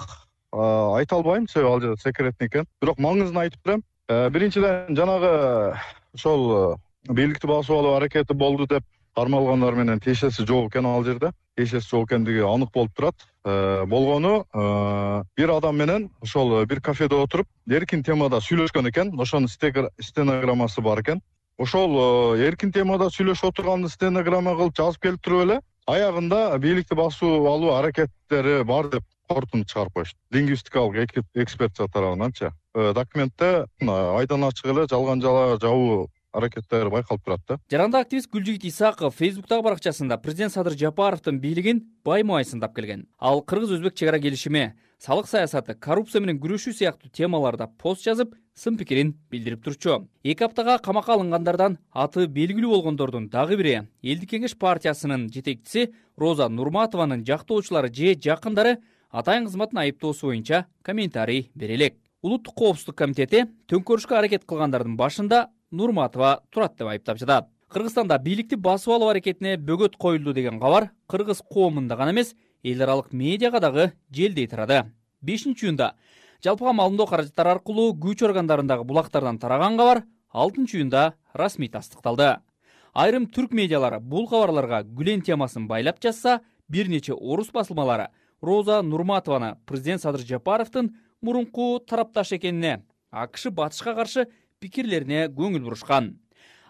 айта 0.54 1.16
албайм 1.16 1.48
себеби 1.48 1.70
ал 1.70 1.82
жерде 1.82 2.02
секретный 2.02 2.48
экен. 2.48 2.66
Бирок 2.82 2.98
маңызын 2.98 3.38
айтып 3.46 3.62
берем. 3.66 3.84
Э, 4.08 4.30
биринчиден 4.30 4.96
жанагы 4.98 5.78
ошол 6.14 6.80
бийликти 7.10 7.48
басып 7.48 7.76
алуу 7.76 7.96
аракети 7.98 8.34
болду 8.34 8.68
деп 8.68 8.84
кармалгандар 9.16 9.76
менен 9.76 10.00
тиешеси 10.00 10.46
жок 10.46 10.72
экен 10.72 10.86
ал 10.86 11.04
жерде. 11.04 11.32
Тиешеси 11.58 11.90
жок 11.90 12.10
экендиги 12.10 12.42
анык 12.42 12.72
болуп 12.74 12.94
турат. 12.96 13.16
Э, 13.46 13.86
болгону 13.86 14.46
э, 14.54 15.24
бир 15.36 15.50
адам 15.50 15.78
менен 15.78 16.10
ошол 16.22 16.66
бир 16.66 16.82
кафеде 16.82 17.16
отуруп 17.16 17.48
эркин 17.70 18.04
темада 18.04 18.40
сүйлөшкөн 18.40 18.90
экен. 18.90 19.14
Ошонун 19.20 19.50
стенограммасы 19.50 20.82
бар 20.82 21.02
экен. 21.02 21.22
Ошол 21.58 22.38
э, 22.38 22.48
эркин 22.48 22.72
темада 22.72 23.10
сүйлөшүп 23.12 23.52
отурганды 23.52 23.90
стенограмма 23.90 24.56
кылып 24.56 24.78
жазып 24.78 25.02
келип 25.02 25.22
туруп 25.22 25.44
эле 25.44 25.60
аягында 25.88 26.58
бийликти 26.58 26.96
басып 26.96 27.28
алуу 27.28 27.76
аракеттери 27.76 28.64
бар 28.64 28.88
деп 28.88 29.04
корутунду 29.28 29.68
чыгарып 29.68 29.94
коюшту. 29.94 30.18
Лингвистикалык 30.32 31.20
экспертиза 31.36 31.88
тарабынанчы 31.92 32.54
документте 32.74 33.66
айдан 33.82 34.44
ачык 34.44 34.72
эле 34.72 34.88
жалган 34.90 35.22
жабуу 35.22 36.10
аракеттери 36.34 36.90
байкалып 36.92 37.24
турат 37.24 37.42
да. 37.48 37.58
Жарандык 37.72 38.08
активист 38.08 38.30
гүлжигит 38.34 38.66
исаков 38.68 39.16
фейсбуктагы 39.16 39.64
баракчасында 39.64 40.18
президент 40.18 40.54
садыр 40.54 40.78
жапаровдун 40.78 41.40
бийлигин 41.40 41.84
баймай 42.04 42.46
сындап 42.46 42.76
келген. 42.76 43.08
Ал 43.20 43.42
кыргыз 43.42 43.78
өзбек 43.78 43.96
чек 43.96 44.10
ара 44.10 44.20
келишими 44.20 44.74
салык 45.00 45.28
саясаты 45.28 45.76
коррупция 45.76 46.22
менен 46.22 46.40
күрөшүү 46.40 46.74
сыяктуу 46.78 47.12
темаларда 47.12 47.68
пост 47.68 48.06
жазып 48.06 48.36
сын 48.56 48.78
пикирин 48.78 49.14
билдирип 49.32 49.64
турчу. 49.64 50.08
Эки 50.24 50.44
аптага 50.44 50.78
камакка 50.80 51.14
алынгандардан 51.14 51.78
аты 51.92 52.28
белгилүү 52.28 52.72
болгондордун 52.76 53.30
дагы 53.30 53.58
бири 53.58 53.82
элдик 54.02 54.32
кеңеш 54.32 54.58
партиясынын 54.58 55.30
жетекчиси 55.34 55.94
роза 56.18 56.50
нурматованын 56.50 57.26
жактоочулары 57.26 57.94
же 57.94 58.16
жакындары 58.16 58.78
атайын 59.12 59.46
кызматтын 59.46 59.84
айыптоосу 59.84 60.28
боюнча 60.28 60.66
комментарий 60.82 61.52
бере 61.54 61.76
элек 61.76 62.00
улуттук 62.24 62.56
коопсуздук 62.56 62.98
комитети 62.98 63.44
төңкөрүшкө 63.70 64.16
аракет 64.18 64.48
кылгандардын 64.48 64.96
башында 64.98 65.50
нурматова 65.74 66.44
турат 66.50 66.78
деп 66.78 66.88
айыптап 66.88 67.18
жатат. 67.18 67.50
Кыргызстанда 67.74 68.20
бийликти 68.22 68.56
басып 68.56 68.94
алуу 68.94 69.10
аракетине 69.10 69.58
бөгөт 69.58 69.98
коюлду 69.98 70.34
деген 70.34 70.60
кабар 70.62 70.92
кыргыз 71.10 71.42
коомунда 71.42 71.98
гана 71.98 72.14
эмес 72.14 72.36
эл 72.64 72.84
аралык 72.84 73.12
медиага 73.12 73.60
дагы 73.60 73.92
желдей 74.10 74.48
тарады. 74.48 74.92
Бешинчи 75.22 75.66
июнда 75.66 75.96
жалпыга 76.44 76.74
маалымдоо 76.74 77.08
каражаттары 77.08 77.56
аркылуу 77.58 77.96
күч 77.98 78.24
органдарындагы 78.24 78.84
булактардан 78.84 79.40
тараган 79.40 79.78
кабар 79.78 80.04
алтынчы 80.32 80.78
июнда 80.78 81.16
расмий 81.34 81.70
тастыкталды. 81.70 82.38
Айрым 82.94 83.26
түрк 83.26 83.54
медиалары 83.58 84.00
бул 84.00 84.28
кабарларга 84.30 84.84
гүлен 84.84 85.22
темасын 85.26 85.68
байлап 85.68 85.98
жазса 86.00 86.42
бир 86.70 86.88
нече 86.90 87.14
орус 87.14 87.50
басылмалары 87.52 88.10
роза 88.42 88.82
нурматованы 88.84 89.58
президент 89.66 90.02
садыр 90.02 90.22
жапаровдун 90.22 90.92
мурунку 91.22 91.80
тарапташ 91.80 92.34
экенине 92.34 92.84
акш 93.10 93.48
батышка 93.48 93.96
каршы 93.96 94.28
пикирлерине 94.64 95.28
көңүл 95.36 95.68
бурушкан. 95.68 96.14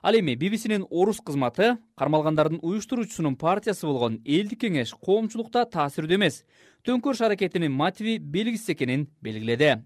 Ал 0.04 0.18
эми 0.18 0.34
bbcнин 0.36 0.84
орус 0.90 1.22
кызматы 1.24 1.78
кармалгандардын 1.96 2.60
уюштуруучусунун 2.60 3.38
партиясы 3.40 3.86
болгон 3.88 4.18
элдик 4.26 4.66
кеңеш 4.66 4.92
коомчулукта 5.00 5.64
таасирдүү 5.64 6.18
эмес. 6.18 6.42
Төңкөрүш 6.84 7.22
аракетинин 7.24 7.72
мотиви 7.72 8.18
белгисиз 8.18 8.74
экенин 8.74 9.06
белгиледи. 9.24 9.78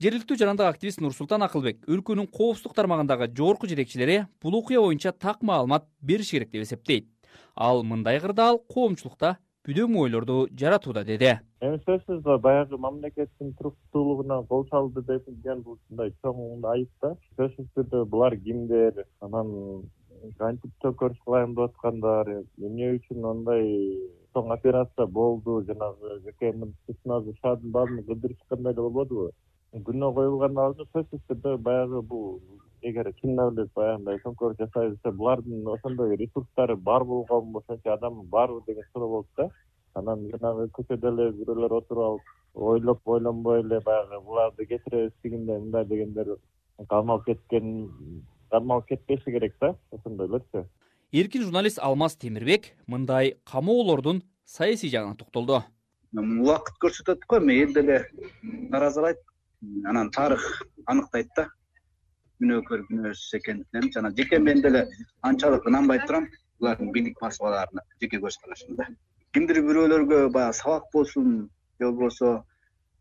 Жергиликтүү 0.00 0.38
жарандык 0.40 0.64
активист 0.64 1.02
нурсултан 1.04 1.44
акылбек 1.44 1.82
өлкөнүн 1.84 2.30
коопсуздук 2.32 2.72
тармагындагы 2.78 3.28
жогорку 3.36 3.68
жетекчилери 3.68 4.22
бул 4.40 4.56
окуя 4.56 4.80
боюнча 4.80 5.12
так 5.12 5.42
маалымат 5.42 5.84
бериш 6.00 6.30
керек 6.32 6.54
деп 6.54 6.64
эсептейт. 6.64 7.10
Ал 7.54 7.82
мындай 7.84 8.16
кырдаал 8.20 8.62
коомчулукта 8.64 9.36
бүдөң 9.68 9.96
ойлорду 10.00 10.34
жаратууда 10.60 11.02
деди. 11.04 11.34
Эми 11.60 11.78
сөзсүз 11.84 12.24
баягы 12.44 12.78
мамлекеттин 12.80 13.52
туруктуулугуна 13.58 14.38
кол 14.48 14.64
салды 14.70 15.02
деген 15.08 15.60
бул 15.66 15.76
ушундай 15.76 16.14
чоң 16.24 16.64
айып 16.72 16.90
да. 17.04 17.10
Сөзсүз 17.36 17.66
түрдө 17.76 18.04
булар 18.14 18.36
кимдер 18.46 19.04
анан 19.26 19.50
кантип 20.38 20.72
төңкөрүш 20.84 21.20
кылайын 21.26 21.52
деп 21.58 21.66
аткандар 21.66 22.32
эмне 22.38 22.88
үчүн 22.96 23.20
мындай 23.26 23.68
чоң 24.32 24.50
операция 24.56 25.06
болду 25.20 25.60
жанагы 25.68 26.16
жкмдин 26.24 26.74
спецназы 26.82 27.36
шаардын 27.42 27.76
баарын 27.76 28.02
кыдырышкандай 28.08 28.72
эле 28.72 28.86
болбодубу. 28.88 29.30
Күнөө 29.90 30.14
коюлгандан 30.16 30.64
алдын 30.70 30.92
сөзсүз 30.94 31.26
түрдө 31.28 31.58
баягы 31.68 32.00
бул 32.14 32.40
эгер 32.82 33.12
чынында 33.20 33.46
эле 33.52 33.66
баягындай 33.74 34.20
төңкөрүш 34.24 34.58
жасайбыз 34.62 34.96
десе 34.96 35.12
булардын 35.20 35.68
ошондой 35.74 36.16
ресурстары 36.22 36.76
бар 36.88 37.04
болгонбу 37.04 37.62
ошончо 37.62 37.92
адамы 37.94 38.24
барбы 38.34 38.62
деген 38.66 38.84
суроо 38.92 39.08
болуп 39.14 39.28
да 39.36 39.48
анан 39.94 40.26
жанагы 40.32 40.68
көчөдө 40.78 41.12
эле 41.12 41.30
бирөөлөр 41.38 41.76
отуруп 41.80 42.04
алып 42.08 42.66
ойлоп 42.70 43.14
ойлонбой 43.14 43.60
эле 43.64 43.80
баягы 43.80 44.20
буларды 44.26 44.66
кетиребиз 44.66 45.12
тигиндей 45.22 45.58
мындай 45.58 45.84
дегендер 45.84 46.36
кармалып 46.88 47.26
кеткен 47.26 47.88
кармалып 48.50 48.88
кетпеши 48.88 49.32
керек 49.32 49.54
да. 49.60 49.74
Ошондойлорчу 49.92 50.66
эркин 51.12 51.42
журналист 51.42 51.78
алмаз 51.82 52.16
темирбек 52.16 52.72
мындай 52.86 53.34
камоолордун 53.44 54.22
саясий 54.44 54.90
жагына 54.90 55.16
токтолду. 55.16 55.64
Убакыт 56.14 56.76
көрсөтөт 56.82 57.26
го 57.28 57.38
эми 57.38 57.60
эл 57.62 57.74
деле 57.74 58.04
нааразылайт 58.42 59.18
анан 59.84 60.10
тарых 60.10 60.62
аныктайт 60.86 61.28
да 61.36 61.48
күнөөкөр 62.40 62.86
күнөөсүз 62.88 63.38
экендигин 63.40 63.92
жана 63.94 64.10
жеке 64.16 64.38
мен 64.48 64.64
деле 64.64 64.86
анчалык 65.22 65.68
ынанбай 65.70 66.02
турам. 66.06 66.26
Булардын 66.60 66.92
бийлик 66.92 67.20
басмаларына 67.20 67.86
жеке 68.00 68.20
көз 68.20 68.36
карашымда 68.42 68.88
кимдир 69.34 69.60
бирөөлөргө 69.62 70.20
баягы 70.34 70.56
сабак 70.58 70.88
болсун 70.92 71.34
же 71.78 71.86
болбосо 71.86 72.30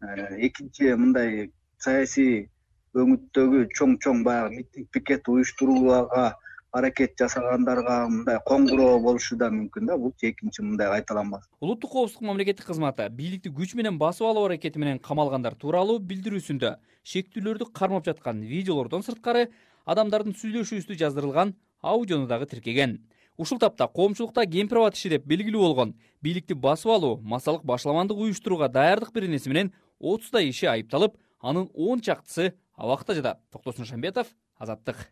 э, 0.01 0.47
экинчи 0.47 0.93
мындай 0.93 1.49
саясий 1.85 2.49
өңүттөгү 2.93 3.63
чоң 3.77 3.97
чоң 4.03 4.21
баягы 4.27 4.59
митинг 4.59 4.91
пикет 4.93 5.27
уюштурууга 5.33 6.27
аракет 6.71 7.17
жасагандарга 7.17 8.07
мындай 8.09 8.37
коңгуроо 8.45 8.99
болушу 9.01 9.37
да 9.37 9.49
мүмкүн 9.53 9.89
да 9.89 9.97
бул 9.97 10.13
экинчи 10.21 10.61
мындай 10.61 10.89
кайталанбас. 10.91 11.47
Улуттук 11.59 11.91
коопсуздук 11.91 12.27
мамлекеттик 12.29 12.67
кызматы 12.67 13.09
бийликти 13.09 13.49
күч 13.49 13.75
менен 13.75 13.97
басып 13.97 14.27
алуу 14.29 14.45
аракети 14.45 14.79
менен 14.79 14.99
камалгандар 14.99 15.55
тууралуу 15.55 15.99
билдирүүсүндө 15.99 16.75
шектүүлөрдү 17.03 17.71
кармап 17.73 18.05
жаткан 18.05 18.43
видеолордон 18.45 19.03
сырткары 19.03 19.47
адамдардын 19.85 20.37
сүйлөшүүсү 20.37 20.97
жаздырылган 20.99 21.55
аудиону 21.81 22.27
дагы 22.27 22.45
тиркеген. 22.45 22.99
Ушул 23.37 23.57
тапта 23.57 23.87
коомчулукта 23.87 24.45
кемпир 24.45 24.81
аба 24.81 24.91
тиши 24.91 25.09
деп 25.09 25.25
белгилүү 25.25 25.61
болгон 25.63 25.95
бийликти 26.21 26.53
басып 26.53 26.91
алуу 26.91 27.17
массалык 27.23 27.63
башаламандык 27.63 28.17
уюштурууга 28.17 28.67
даярдык 28.67 29.13
беренеси 29.15 29.49
менен 29.49 29.71
отуздай 29.99 30.51
киши 30.51 30.67
айыпталып 30.67 31.15
анын 31.39 31.69
он 31.73 32.01
чактысы 32.01 32.53
абакта 32.75 33.15
жатат. 33.15 33.39
Токтосун 33.49 33.85
шамбетов 33.85 34.27
азаттык 34.59 35.07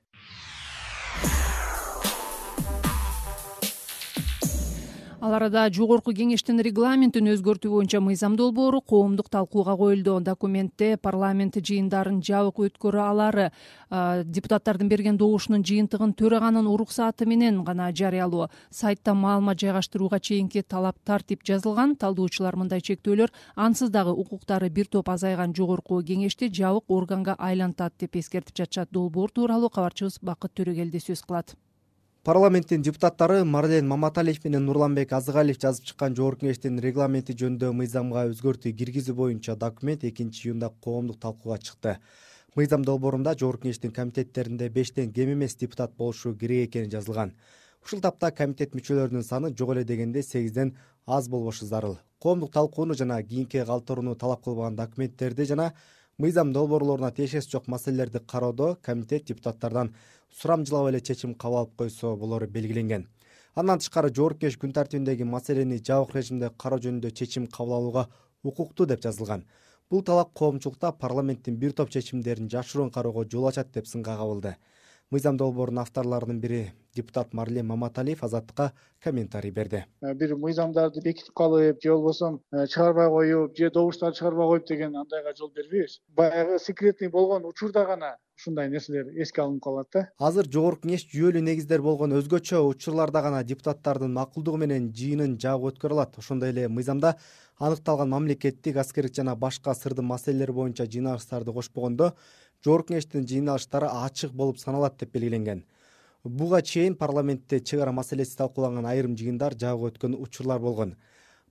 ал 5.28 5.34
арада 5.36 5.66
жогорку 5.74 6.14
кеңештин 6.16 6.62
регламентин 6.64 7.28
өзгөртүү 7.34 7.72
боюнча 7.74 8.00
мыйзам 8.00 8.38
долбоору 8.40 8.80
коомдук 8.80 9.28
талкууга 9.30 9.76
коюлду. 9.76 10.22
Документте 10.24 10.96
парламент 10.96 11.58
жыйындарын 11.60 12.22
жабык 12.24 12.62
өткөрө 12.68 13.02
алары 13.04 13.50
депутаттардын 13.90 14.88
берген 14.88 15.20
добушунун 15.20 15.66
жыйынтыгын 15.68 16.16
төраганын 16.16 16.72
уруксааты 16.72 17.28
менен 17.28 17.60
гана 17.68 17.90
жарыялоо 17.92 18.48
сайтта 18.72 19.14
маалымат 19.14 19.60
жайгаштырууга 19.60 20.22
чейинки 20.22 20.64
талап 20.64 20.96
тартип 21.04 21.44
жазылган. 21.44 21.98
Талдоочулар 22.00 22.56
мындай 22.56 22.80
чектөөлөр 22.80 23.34
ансыз 23.56 23.92
дагы 23.92 24.16
укуктары 24.16 24.70
бир 24.70 24.88
топ 24.88 25.10
азайган 25.10 25.54
жогорку 25.54 26.00
кеңешти 26.00 26.48
жабык 26.48 26.88
органга 26.88 27.36
айлантат 27.38 28.00
деп 28.00 28.16
эскертип 28.16 28.56
жатышат. 28.56 28.92
Долбоор 28.92 29.32
тууралуу 29.32 29.70
кабарчыбыз 29.70 30.22
бакыт 30.22 30.56
төрөгелди 30.56 31.04
сөз 31.04 31.26
кылат 31.28 31.58
парламенттин 32.28 32.82
депутаттары 32.84 33.46
марлен 33.48 33.88
маматалиев 33.88 34.44
менен 34.44 34.66
нурланбек 34.68 35.14
азыгалиев 35.16 35.62
жазып 35.64 35.86
чыккан 35.88 36.16
жогорку 36.18 36.44
кеңештин 36.44 36.82
регламенти 36.84 37.32
жөнүндө 37.40 37.70
мыйзамга 37.72 38.26
өзгөртүү 38.34 38.74
киргизүү 38.82 39.16
боюнча 39.16 39.56
документ 39.56 40.04
экинчи 40.04 40.50
июнда 40.50 40.68
коомдук 40.84 41.22
талкууга 41.24 41.58
чыкты. 41.64 41.94
Мыйзам 42.60 42.84
долбоорунда 42.84 43.32
жогорку 43.40 43.70
кеңештин 43.70 43.96
комитеттеринде 43.96 44.68
бештен 44.68 45.14
кем 45.14 45.32
эмес 45.38 45.56
депутат 45.56 45.96
болушу 45.96 46.36
керек 46.36 46.68
экени 46.68 46.92
жазылган. 46.92 47.32
Ушул 47.86 48.04
тапта 48.04 48.34
комитет 48.36 48.76
мүчөлөрүнүн 48.76 49.24
саны 49.24 49.56
жок 49.56 49.72
эле 49.78 49.86
дегенде 49.86 50.22
сегизден 50.22 50.76
аз 51.06 51.30
болбошу 51.30 51.66
зарыл. 51.66 51.96
Коомдук 52.20 52.52
талкууну 52.52 52.94
жана 52.94 53.24
кийинки 53.24 53.64
калтырууну 53.64 54.16
талап 54.16 54.44
кылбаган 54.44 54.76
документтерди 54.76 55.46
жана 55.46 55.72
мыйзам 56.18 56.52
долбоорлоруна 56.52 57.12
тиешеси 57.12 57.52
жок 57.52 57.68
маселелерди 57.68 58.20
кароодо 58.20 58.76
комитет 58.82 59.26
депутаттардан 59.26 59.94
сурамжылап 60.34 60.90
эле 60.90 61.00
чечим 61.00 61.36
кабыл 61.36 61.58
алып 61.58 61.76
койсо 61.78 62.16
болору 62.16 62.48
белгиленген. 62.48 63.08
Андан 63.54 63.78
тышкары 63.80 64.10
жогорку 64.10 64.40
кеңеш 64.40 64.58
күн 64.58 64.74
тартибиндеги 64.74 65.24
маселени 65.24 65.78
жабык 65.78 66.16
режимде 66.16 66.50
кароо 66.58 66.80
жөнүндө 66.80 67.12
чечим 67.12 67.46
кабыл 67.46 67.74
алууга 67.78 68.08
укуктуу 68.44 68.88
деп 68.88 69.04
жазылган. 69.04 69.46
Бул 69.92 70.02
талап 70.02 70.34
коомчулукта 70.34 70.92
парламенттин 70.92 71.56
бир 71.56 71.74
топ 71.74 71.92
чечимдерин 71.92 72.50
жашыруун 72.50 72.90
кароого 72.90 73.24
жол 73.30 73.48
ачат 73.50 73.72
деп 73.72 73.86
сынга 73.86 74.18
кабылды 74.18 74.56
мыйзам 75.12 75.38
долбоорунун 75.38 75.82
авторлорунун 75.82 76.40
бири 76.40 76.74
депутат 76.96 77.34
марлен 77.34 77.68
маматалиев 77.68 78.24
азаттыкка 78.24 78.74
комментарий 79.04 79.52
берди. 79.52 79.86
Э, 80.02 80.14
бир 80.14 80.36
мыйзамдарды 80.36 81.02
бекитип 81.02 81.34
калып 81.34 81.82
же 81.82 81.92
болбосо 81.94 82.40
э, 82.52 82.68
чыгарбай 82.68 83.08
коюп 83.10 83.56
же 83.58 83.70
добуштарды 83.70 84.18
чыгарбай 84.18 84.48
коюп 84.48 84.68
деген 84.68 84.96
андайга 84.96 85.34
жол 85.38 85.52
бербейбиз. 85.56 86.02
Баягы 86.10 86.60
секретный 86.60 87.10
болгон 87.10 87.46
учурда 87.46 87.86
гана 87.86 88.18
ушундай 88.36 88.70
нерселер 88.70 89.08
эске 89.16 89.42
алынып 89.42 89.64
калат 89.64 89.88
да. 89.94 90.08
Азыр 90.20 90.50
жогорку 90.52 90.88
кеңеш 90.88 91.08
жүйөлүү 91.14 91.42
негиздер 91.42 91.82
болгон 91.82 92.18
өзгөчө 92.20 92.62
учурларда 92.68 93.22
гана 93.22 93.44
депутаттардын 93.44 94.14
макулдугу 94.14 94.58
менен 94.58 94.92
жыйынын 94.94 95.38
жабык 95.40 95.78
өткөрө 95.78 95.98
алат. 95.98 96.18
Ошондой 96.18 96.50
эле 96.50 96.68
мыйзамда 96.68 97.16
аныкталган 97.58 98.10
мамлекеттик 98.10 98.78
аскердик 98.78 99.16
жана 99.16 99.36
башка 99.36 99.74
сырдын 99.74 100.06
маселелери 100.06 100.52
боюнча 100.52 100.86
жыйналыштарды 100.86 101.54
кошпогондо 101.54 102.14
жогорку 102.68 102.92
кеңештин 102.92 103.24
жыйналыштары 103.28 103.88
ачык 103.88 104.34
болуп 104.36 104.60
саналат 104.60 104.98
деп 105.00 105.14
белгиленген. 105.16 105.64
Буга 106.24 106.62
чейин 106.62 106.96
парламентте 107.00 107.60
чек 107.62 107.82
ара 107.82 107.94
маселеси 107.96 108.36
талкууланган 108.36 108.86
айрым 108.86 109.16
жыйындар 109.16 109.56
жабык 109.56 109.94
өткөн 109.94 110.18
учурлар 110.20 110.60
болгон. 110.60 110.98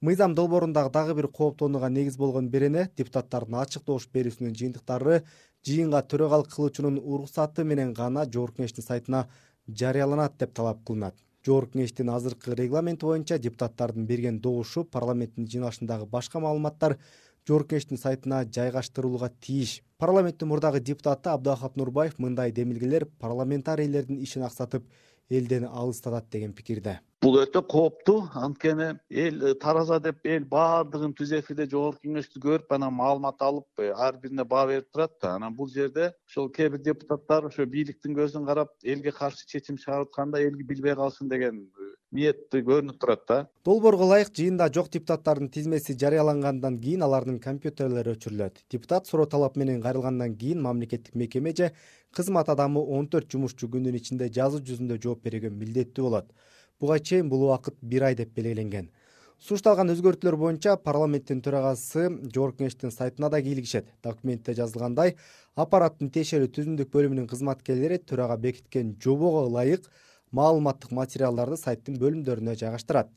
Мыйзам 0.00 0.34
долбоорундагы 0.34 0.92
дагы 0.92 1.14
бир 1.14 1.28
кооптонууга 1.28 1.88
негиз 1.88 2.18
болгон 2.20 2.50
берене 2.50 2.90
депутаттардын 2.98 3.56
ачык 3.62 3.86
добуш 3.86 4.10
берүүсүнүн 4.12 4.52
жыйынтыктары 4.60 5.22
жыйынга 5.64 6.02
төрагалык 6.02 6.52
кылуучунун 6.52 6.98
уруксаты 7.00 7.64
менен 7.64 7.94
гана 7.94 8.26
жогорку 8.26 8.60
кеңештин 8.60 8.84
сайтына 8.84 9.26
жарыяланат 9.68 10.36
деп 10.38 10.52
талап 10.52 10.84
кылынат. 10.84 11.16
Жогорку 11.46 11.78
кеңештин 11.78 12.12
азыркы 12.12 12.54
регламенти 12.54 13.06
боюнча 13.06 13.38
депутаттардын 13.38 14.04
берген 14.04 14.40
добушу 14.40 14.84
парламенттин 14.84 15.48
жыйналышындагы 15.48 16.04
башка 16.06 16.40
маалыматтар 16.40 16.98
жогорку 17.48 17.78
сайтына 17.96 18.44
жайгаштырылууга 18.44 19.30
тийиш 19.40 19.82
парламенттин 19.98 20.48
мурдагы 20.48 20.80
депутаты 20.80 21.30
абдыахат 21.30 21.76
нурбаев 21.76 22.18
мындай 22.18 22.52
демилгелер 22.52 23.06
парламентарийлердин 23.20 24.22
ишин 24.22 24.42
аксатып 24.42 24.84
элден 25.30 25.64
алыстатат 25.64 26.30
деген 26.30 26.52
пикирде. 26.52 27.00
Бул 27.22 27.38
өтө 27.40 27.62
кооптуу 27.66 28.28
анткени 28.38 28.92
эл 29.10 29.40
э, 29.48 29.54
тараза 29.58 29.98
деп 30.00 30.20
эл 30.22 30.44
баардыгын 30.46 31.14
түз 31.16 31.32
эфирде 31.38 31.66
жогорку 31.66 32.04
кеңешти 32.04 32.38
көрүп 32.42 32.74
анан 32.76 32.94
маалымат 32.94 33.40
алып 33.42 33.82
э, 33.82 33.90
ар 33.90 34.18
бирине 34.22 34.44
баа 34.44 34.66
берип 34.68 34.90
турат 34.92 35.16
да. 35.22 35.34
Анан 35.34 35.56
бул 35.56 35.68
жерде 35.72 36.12
ошол 36.28 36.50
кээ 36.50 36.70
бир 36.76 36.84
депутаттар 36.90 37.48
ошо 37.48 37.66
бийликтин 37.66 38.14
көзүн 38.14 38.46
карап 38.46 38.74
элге 38.84 39.12
каршы 39.16 39.46
чечим 39.48 39.80
чыгарып 39.80 40.12
атканда 40.12 40.42
эл 40.44 40.54
билбей 40.60 40.94
калсын 40.94 41.28
деген 41.28 41.64
э, 41.64 41.85
ниети 42.16 42.62
көрүнүп 42.64 42.98
турат 43.02 43.22
да. 43.28 43.38
Долбоорго 43.66 44.06
ылайык 44.08 44.32
жыйында 44.36 44.68
жок 44.74 44.88
депутаттардын 44.94 45.50
тизмеси 45.52 45.96
жарыялангандан 46.00 46.80
кийин 46.80 47.04
алардын 47.06 47.38
компьютерлери 47.44 48.16
өчүрүлөт. 48.16 48.64
Депутат 48.72 49.06
суроо 49.06 49.26
талап 49.26 49.56
менен 49.56 49.82
кайрылгандан 49.84 50.36
кийин 50.40 50.62
мамлекеттик 50.64 51.14
мекеме 51.14 51.54
же 51.56 51.72
кызмат 52.16 52.48
адамы 52.48 52.80
он 52.80 53.08
төрт 53.12 53.30
жумушчу 53.32 53.68
күндүн 53.68 54.00
ичинде 54.00 54.30
жазуу 54.32 54.62
жүзүндө 54.64 55.00
жооп 55.02 55.24
берүүгө 55.26 55.52
милдеттүү 55.52 56.04
болот. 56.08 56.30
Буга 56.80 56.98
чейин 56.98 57.28
бул 57.28 57.44
убакыт 57.48 57.76
бир 57.82 58.08
ай 58.08 58.14
деп 58.16 58.32
белгиленген. 58.36 58.88
Сунушталган 59.36 59.92
өзгөртүүлөр 59.92 60.36
боюнча 60.40 60.78
парламенттин 60.80 61.42
төрагасы 61.44 62.06
жогорку 62.32 62.62
кеңештин 62.62 62.92
сайтына 62.92 63.28
да 63.28 63.42
кийлигишет. 63.44 63.90
Документте 64.02 64.54
жазылгандай 64.56 65.16
аппараттын 65.60 66.08
тиешелүү 66.12 66.48
түзүмдүк 66.56 66.88
бөлүмүнүн 66.94 67.28
кызматкерлери 67.28 67.98
төрага 68.00 68.38
бекиткен 68.40 68.94
жобого 69.02 69.44
ылайык 69.50 69.84
маалыматтык 70.36 70.92
материалдарды 70.92 71.56
сайттын 71.60 71.96
бөлүмдөрүнө 72.02 72.54
жайгаштырат. 72.60 73.10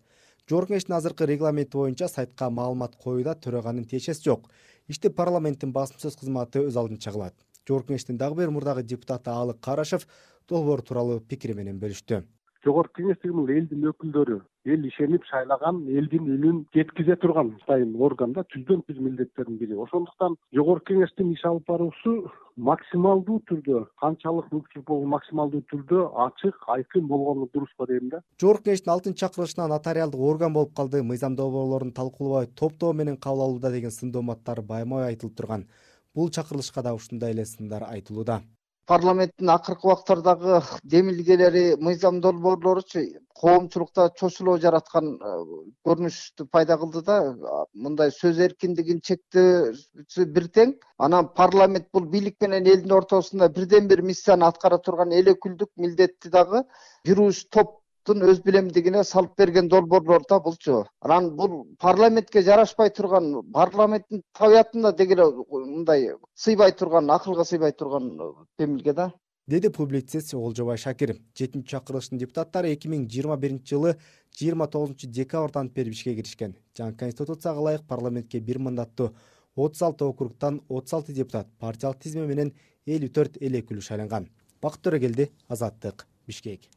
Жогорку 0.50 0.74
кеңештин 0.74 0.96
азыркы 0.98 1.28
регламенти 1.30 1.78
боюнча 1.78 2.08
сайтка 2.08 2.50
маалымат 2.50 2.96
коюуда 2.96 3.36
төраганын 3.36 3.86
тиешеси 3.86 4.26
жок. 4.26 4.50
Ишти 4.88 5.10
парламенттин 5.10 5.74
басым 5.76 6.02
сөз 6.02 6.18
кызматы 6.18 6.66
өз 6.66 6.80
алдынча 6.80 7.14
кылат 7.14 7.36
жогорку 7.70 7.94
кеңештин 7.94 8.18
дагы 8.18 8.42
бир 8.42 8.52
мурдагы 8.52 8.84
депутаты 8.84 9.30
алык 9.30 9.60
карашев 9.62 10.08
долбоор 10.50 10.82
тууралуу 10.82 11.20
пикири 11.22 11.54
менен 11.54 11.80
бөлүштү 11.82 12.24
жогорку 12.66 13.02
кеңеш 13.02 13.20
деген 13.24 13.38
бул 13.40 13.52
элдин 13.54 13.86
өкүлдөрү 13.92 14.40
эл 14.74 14.86
ишенип 14.90 15.24
шайлаган 15.30 15.80
элдин 15.88 16.28
үнүн 16.36 16.58
жеткизе 16.76 17.16
турган 17.22 17.54
атайын 17.62 17.94
орган 18.08 18.34
да 18.36 18.44
түздөн 18.54 18.84
түз 18.88 19.00
милдеттердин 19.06 19.58
бири. 19.62 19.78
Ошондуктан 19.86 20.36
жогорку 20.56 20.92
кеңештин 20.92 21.32
иш 21.34 21.46
алып 21.48 21.66
баруусу 21.72 22.16
максималдуу 22.70 23.40
түрдө 23.50 23.86
канчалык 24.04 24.52
мүмкүнчүлүк 24.52 24.88
болсо 24.92 25.12
максималдуу 25.16 25.64
түрдө 25.72 26.04
ачык 26.26 26.70
айкын 26.76 27.08
болгону 27.08 27.50
дурус 27.54 27.72
го 27.78 27.88
дейм 27.88 28.12
да. 28.12 28.22
Жогорку 28.42 28.68
кеңештин 28.68 28.94
алтынчы 28.96 29.24
чакырылышына 29.24 29.70
нотариалдык 29.72 30.20
орган 30.20 30.54
болуп 30.54 30.76
калды. 30.76 31.04
Мыйзам 31.04 31.40
долбоорлорун 31.40 31.96
талкуулабай 31.96 32.52
топтоо 32.60 32.94
менен 32.94 33.18
кабыл 33.18 33.48
алууда 33.48 33.72
деген 33.72 33.92
сын 33.92 34.12
дооматтар 34.12 34.62
байма 34.62 35.00
бай 35.00 35.14
айтылып 35.14 35.36
турган. 35.38 35.68
Бул 36.14 36.30
чакырылышка 36.30 36.84
да 36.84 36.94
ушундай 36.94 37.32
эле 37.32 37.46
сындар 37.46 37.88
айтылууда 37.88 38.42
парламенттин 38.90 39.50
акыркы 39.54 39.88
убактардагы 39.88 40.62
демилгелери 40.84 41.76
мыйзам 41.88 42.20
долбоорлоручу 42.22 43.04
коомчулукта 43.42 44.10
чочулоо 44.20 44.58
жараткан 44.64 45.12
э, 45.14 45.34
көрүнүштү 45.86 46.48
пайда 46.52 46.78
кылды 46.82 47.04
да 47.10 47.18
мындай 47.74 48.12
сөз 48.16 48.42
эркиндигин 48.48 49.02
чектөөсү 49.10 50.26
бир 50.36 50.48
тең. 50.58 50.74
Анан 50.98 51.30
парламент 51.38 51.88
бул 51.94 52.08
бийлик 52.16 52.40
менен 52.42 52.68
элдин 52.74 52.96
ортосунда 52.98 53.50
бирден 53.60 53.88
бир 53.88 54.02
миссияны 54.02 54.50
аткара 54.50 54.82
турган 54.82 55.14
эл 55.14 55.36
өкүлдүк 55.36 55.72
милдетти 55.78 56.34
дагы 56.34 56.66
бир 57.06 57.22
уч 57.28 57.46
топ 57.54 57.78
өз 58.10 58.42
билемдигине 58.42 59.04
салып 59.04 59.38
берген 59.38 59.70
долбоорлор 59.70 60.24
да 60.30 60.40
булчу 60.40 60.86
анан 61.02 61.30
бул 61.38 61.68
парламентке 61.80 62.42
жарашпай 62.42 62.90
турган 62.90 63.44
парламенттин 63.54 64.24
табиятына 64.34 64.92
деги 64.92 65.14
эле 65.14 65.26
мындай 65.52 66.16
сыйбай 66.36 66.72
турган 66.72 67.10
акылга 67.10 67.46
сыйбай 67.46 67.72
турган 67.72 68.10
демилге 68.58 68.94
да. 68.94 69.14
Деди 69.48 69.70
публицист 69.70 70.34
олжобай 70.34 70.78
шакир 70.78 71.18
жетинчи 71.38 71.70
чакырылыштын 71.70 72.18
депутаттары 72.18 72.74
эки 72.74 72.88
миң 72.88 73.08
жыйырма 73.10 73.38
биринчи 73.38 73.76
жылы 73.76 73.96
жыйырма 74.38 74.68
тогузунчу 74.68 75.08
декабрдан 75.08 75.70
бери 75.70 75.92
ишке 75.92 76.16
киришкен. 76.16 76.56
Жаңы 76.78 76.98
конституцияга 76.98 77.60
ылайык 77.60 77.88
парламентке 77.88 78.40
бир 78.40 78.60
мандаттуу 78.60 79.14
отуз 79.56 79.82
алты 79.82 80.06
округтан 80.06 80.62
отуз 80.70 80.94
алты 80.94 81.14
депутат 81.14 81.48
партиялык 81.60 82.00
тизме 82.00 82.28
менен 82.28 82.54
элүү 82.86 83.10
төрт 83.10 83.42
эл 83.42 83.62
өкүлү 83.62 83.82
шайланган 83.82 84.30
бакыт 84.62 84.86
төрөгелди 84.86 85.32
азаттык 85.50 86.06
бишкек 86.28 86.70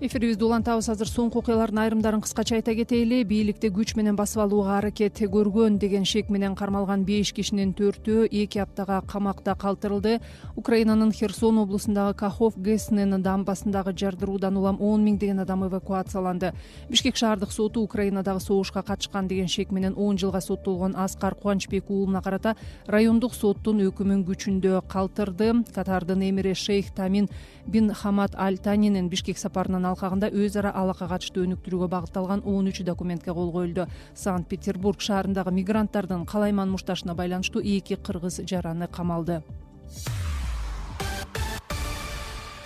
эфирибизди 0.00 0.42
улантабыз. 0.44 0.88
Азыр 0.90 1.08
соңку 1.08 1.38
окуялардын 1.38 1.78
айрымдарын 1.84 2.22
кыскача 2.24 2.56
айта 2.58 2.74
кетели 2.74 3.22
бийликти 3.24 3.70
күч 3.70 3.94
менен 3.96 4.16
басып 4.18 4.42
алууга 4.42 4.78
аракет 4.78 5.20
көргөн 5.20 5.78
деген 5.78 6.04
шек 6.04 6.28
менен 6.28 6.56
кармалган 6.56 7.04
беш 7.04 7.32
кишинин 7.32 7.72
төртөө 7.78 8.26
эки 8.26 8.58
аптага 8.58 9.00
камакта 9.06 9.54
калтырылды. 9.54 10.18
Украинанын 10.56 11.12
херсон 11.12 11.58
облусундагы 11.62 12.14
кахов 12.18 12.58
гэснен 12.58 13.22
дамбасындагы 13.22 13.92
жардыруудан 13.92 14.56
улам 14.56 14.80
он 14.82 15.04
миңдеген 15.04 15.40
адам 15.40 15.64
эвакуацияланды. 15.68 16.52
Бишкек 16.90 17.16
шаардык 17.16 17.52
соту 17.52 17.82
украинадагы 17.82 18.40
согушка 18.40 18.82
катышкан 18.82 19.28
деген 19.28 19.48
шек 19.48 19.70
менен 19.70 19.94
он 19.96 20.18
жылга 20.18 20.40
соттолгон 20.40 20.96
аскар 20.96 21.34
кубанычбек 21.34 21.88
уулуна 21.88 22.20
карата 22.22 22.56
райондук 22.86 23.34
соттун 23.34 23.80
өкүмүн 23.86 24.26
күчүндө 24.26 24.82
калтырды. 24.88 25.64
Катардын 25.74 26.28
эмири 26.28 26.54
шейх 26.54 26.92
тамин 26.94 27.28
бин 27.66 27.94
хамад 27.94 28.34
аль 28.36 28.58
танинин 28.58 29.08
бишкек 29.08 29.38
сапарынан 29.38 29.83
алкагында 29.90 30.30
өз 30.32 30.56
ара 30.60 30.72
алакка 30.74 31.08
катыштуу 31.10 31.44
өнүктүрүүгө 31.46 31.88
багытталган 31.92 32.44
он 32.44 32.68
үч 32.70 32.82
документке 32.82 33.32
кол 33.32 33.52
коюлду. 33.52 33.86
Санкт 34.14 34.48
петербург 34.48 35.00
шаарындагы 35.00 35.52
мигранттардын 35.52 36.26
калайман 36.26 36.70
мушташына 36.70 37.14
байланыштуу 37.14 37.62
эки 37.62 37.96
кыргыз 37.96 38.40
жараны 38.46 38.88
камалды 38.88 39.42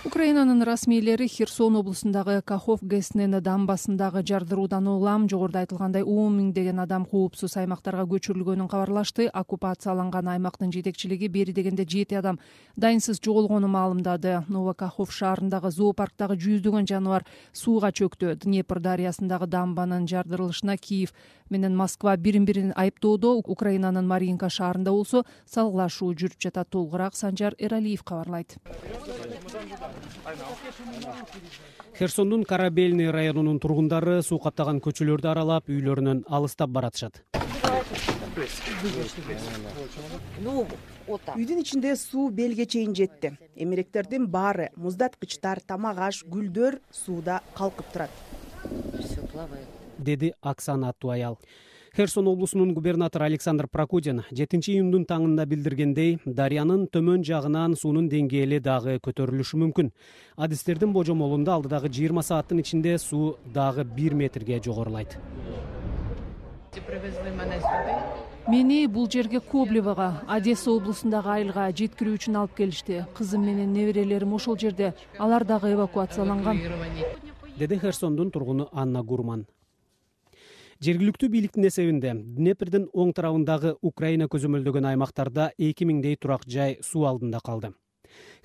украинанын 0.05 0.63
расмийлери 0.63 1.27
херсон 1.27 1.75
облусундагы 1.75 2.41
кахов 2.41 2.79
гэснен 2.81 3.35
дамбасындагы 3.43 4.23
жардыруудан 4.23 4.87
улам 4.87 5.27
жогоруда 5.27 5.59
айтылгандай 5.59 6.03
он 6.03 6.37
миңдеген 6.37 6.79
адам 6.79 7.05
коопсуз 7.05 7.57
аймактарга 7.59 8.05
көчүрүлгөнүн 8.07 8.69
кабарлашты. 8.71 9.27
Оккупацияланган 9.33 10.27
аймактын 10.27 10.71
жетекчилиги 10.71 11.27
бери 11.27 11.51
дегенде 11.51 11.83
жети 11.83 12.15
адам 12.15 12.39
дайынсыз 12.77 13.19
жоголгонун 13.19 13.71
маалымдады. 13.71 14.45
Новокахов 14.47 15.11
шаарындагы 15.11 15.71
зоопарктагы 15.71 16.39
жүздөгөн 16.39 16.87
жаныбар 16.87 17.27
сууга 17.51 17.91
чөктү. 17.91 18.35
Днепр 18.39 18.79
дарыясындагы 18.79 19.47
дамбанын 19.47 20.07
жардырылышына 20.07 20.77
киев 20.77 21.11
менен 21.49 21.75
москва 21.75 22.15
бирин 22.15 22.45
бирин 22.45 22.71
айыптоодо. 22.75 23.35
Украинанын 23.45 24.07
маринка 24.07 24.49
шаарында 24.49 24.91
болсо 24.91 25.25
салгылашуу 25.45 26.13
жүрүп 26.13 26.39
жатат. 26.39 26.69
Толугураак 26.69 27.15
санжар 27.15 27.55
эралиев 27.59 28.03
кабарлайт 28.03 28.55
херсондун 31.97 32.43
корабельный 32.43 33.11
районунун 33.11 33.59
тургундары 33.59 34.21
суу 34.23 34.39
каптаган 34.39 34.81
көчөлөрдү 34.83 35.31
аралап 35.31 35.69
үйлөрүнөн 35.69 36.25
алыстап 36.27 36.69
баратышат. 36.69 37.23
Үйдүн 41.35 41.63
ичинде 41.63 41.95
суу 41.95 42.29
белге 42.29 42.65
чейин 42.65 42.95
жетти. 42.95 43.33
Эмеректердин 43.55 44.27
баары 44.27 44.69
муздаткычтар 44.75 45.59
тамак 45.65 45.99
аш 46.11 46.23
гүлдөр 46.25 46.79
сууда 46.91 47.41
калкып 47.57 47.91
турат. 47.93 48.11
Все 48.99 49.21
плавает 49.27 49.79
деди 49.99 50.33
оксана 50.41 50.89
аттуу 50.89 51.11
аял 51.11 51.37
херсон 51.99 52.27
облусунун 52.27 52.73
губернатору 52.73 53.25
александр 53.25 53.67
прокудин 53.67 54.21
жетинчи 54.31 54.71
июндун 54.71 55.01
таңында 55.03 55.43
билдиргендей 55.51 56.13
дарыянын 56.23 56.85
төмөн 56.93 57.25
жагынан 57.27 57.75
суунун 57.75 58.07
деңгээли 58.07 58.61
дагы 58.63 58.93
көтөрүлүшү 59.03 59.59
мүмкүн. 59.59 59.89
Адистердин 60.37 60.93
божомолунда 60.95 61.57
алдыдагы 61.57 61.91
жыйырма 61.91 62.23
сааттын 62.23 62.63
ичинде 62.63 62.95
суу 63.03 63.35
дагы 63.53 63.83
бир 63.83 64.15
метрге 64.15 64.61
жогорулайт. 64.63 65.17
Мени 68.47 68.87
бул 68.87 69.11
жерге 69.11 69.41
коблевого 69.41 70.21
одесса 70.25 70.71
облусундагы 70.71 71.35
айылга 71.35 71.67
жеткирүү 71.83 72.15
үчүн 72.15 72.41
алып 72.45 72.55
келишти. 72.63 73.03
Кызым 73.13 73.43
менен 73.43 73.73
неберелерим 73.75 74.39
ошол 74.39 74.57
жерде. 74.57 74.93
Алар 75.17 75.43
дагы 75.43 75.75
эвакуацияланган. 75.75 76.63
Деди 77.57 77.77
херсондун 77.77 78.31
тургуну 78.31 78.69
анна 78.71 79.03
гурман 79.03 79.47
жергиликтүү 80.79 81.27
бийликтин 81.27 81.65
эсебинде 81.67 82.13
днепрдин 82.15 82.85
оң 82.95 83.09
тарабындагы 83.11 83.73
украина 83.83 84.29
көзөмөлдөгөн 84.31 84.85
аймактарда 84.93 85.49
эки 85.59 85.83
миңдей 85.83 86.15
турак 86.15 86.45
жай 86.47 86.77
суу 86.79 87.03
алдында 87.09 87.41
калды. 87.43 87.73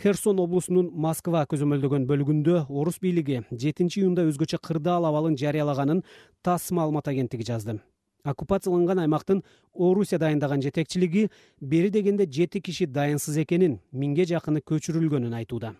Херсон 0.03 0.41
облусунун 0.43 0.89
москва 1.07 1.45
көзөмөлдөгөн 1.53 2.09
бөлүгүндө 2.11 2.65
орус 2.69 2.99
бийлиги 2.99 3.45
жетинчи 3.53 4.03
июнда 4.03 4.27
өзгөчө 4.27 4.59
кырдаал 4.59 5.07
абалын 5.07 5.39
жарыялаганын 5.39 6.03
тасс 6.43 6.73
маалымат 6.75 7.13
агенттиги 7.15 7.47
жазды. 7.47 7.79
Оккупацияланган 8.27 9.05
аймактын 9.05 9.45
орусия 9.73 10.19
дайындаган 10.19 10.63
жетекчилиги 10.63 11.29
бери 11.61 11.91
дегенде 11.91 12.27
жети 12.27 12.61
киши 12.61 12.91
дайынсыз 12.91 13.39
экенин 13.47 13.79
миңге 13.93 14.27
жакыны 14.27 14.59
көчүрүлгөнүн 14.59 15.39
айтууда 15.39 15.77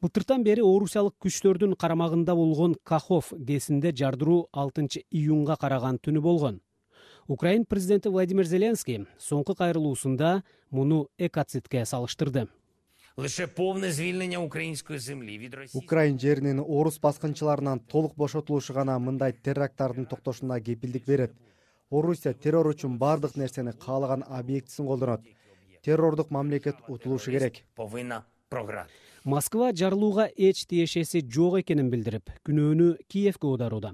былтыртан 0.00 0.44
бери 0.44 0.62
орусиялык 0.64 1.14
күчтөрдүн 1.20 1.74
карамагында 1.76 2.34
болгон 2.36 2.74
кахов 2.88 3.34
гэсинде 3.36 3.92
жардыруу 3.92 4.46
алтынчы 4.52 5.02
июнга 5.10 5.56
караган 5.60 5.98
түнү 6.00 6.22
болгон. 6.24 6.60
Украин 7.28 7.66
президенти 7.66 8.08
владимир 8.08 8.46
зеленский 8.48 9.04
соңку 9.18 9.54
кайрылуусунда 9.54 10.42
муну 10.70 11.08
экоцидке 11.18 11.84
салыштырды. 11.84 12.48
Лише 13.18 13.46
полное 13.46 13.92
звільнення 13.92 14.38
української 14.38 14.98
землі 14.98 15.38
від 15.38 15.54
росії. 15.54 15.84
Украин 15.84 16.18
жеринин 16.18 16.60
орус 16.60 17.00
баскынчыларынан 17.00 17.80
толук 17.86 18.16
бошотулушу 18.16 18.72
гана 18.72 18.98
мындай 18.98 19.32
теракттардын 19.32 20.06
токтошуна 20.06 20.60
кепилдик 20.60 21.06
берет. 21.06 21.32
Орусия 21.90 22.32
террор 22.32 22.72
үчүн 22.72 22.96
баардык 22.98 23.36
нерсени 23.36 23.72
каалаган 23.72 24.24
объектисин 24.28 24.86
колдонот. 24.86 25.20
Террордук 25.82 26.30
мамлекет 26.30 26.76
утулушу 26.88 27.30
керек. 27.30 27.54
Повинна 27.74 28.24
програти 28.48 28.90
москва 29.24 29.72
жарылууга 29.72 30.30
эч 30.36 30.66
тиешеси 30.66 31.20
жок 31.20 31.58
экенин 31.60 31.90
билдирип 31.90 32.30
күнөөнү 32.46 32.96
киевке 33.08 33.46
оодарууда 33.46 33.92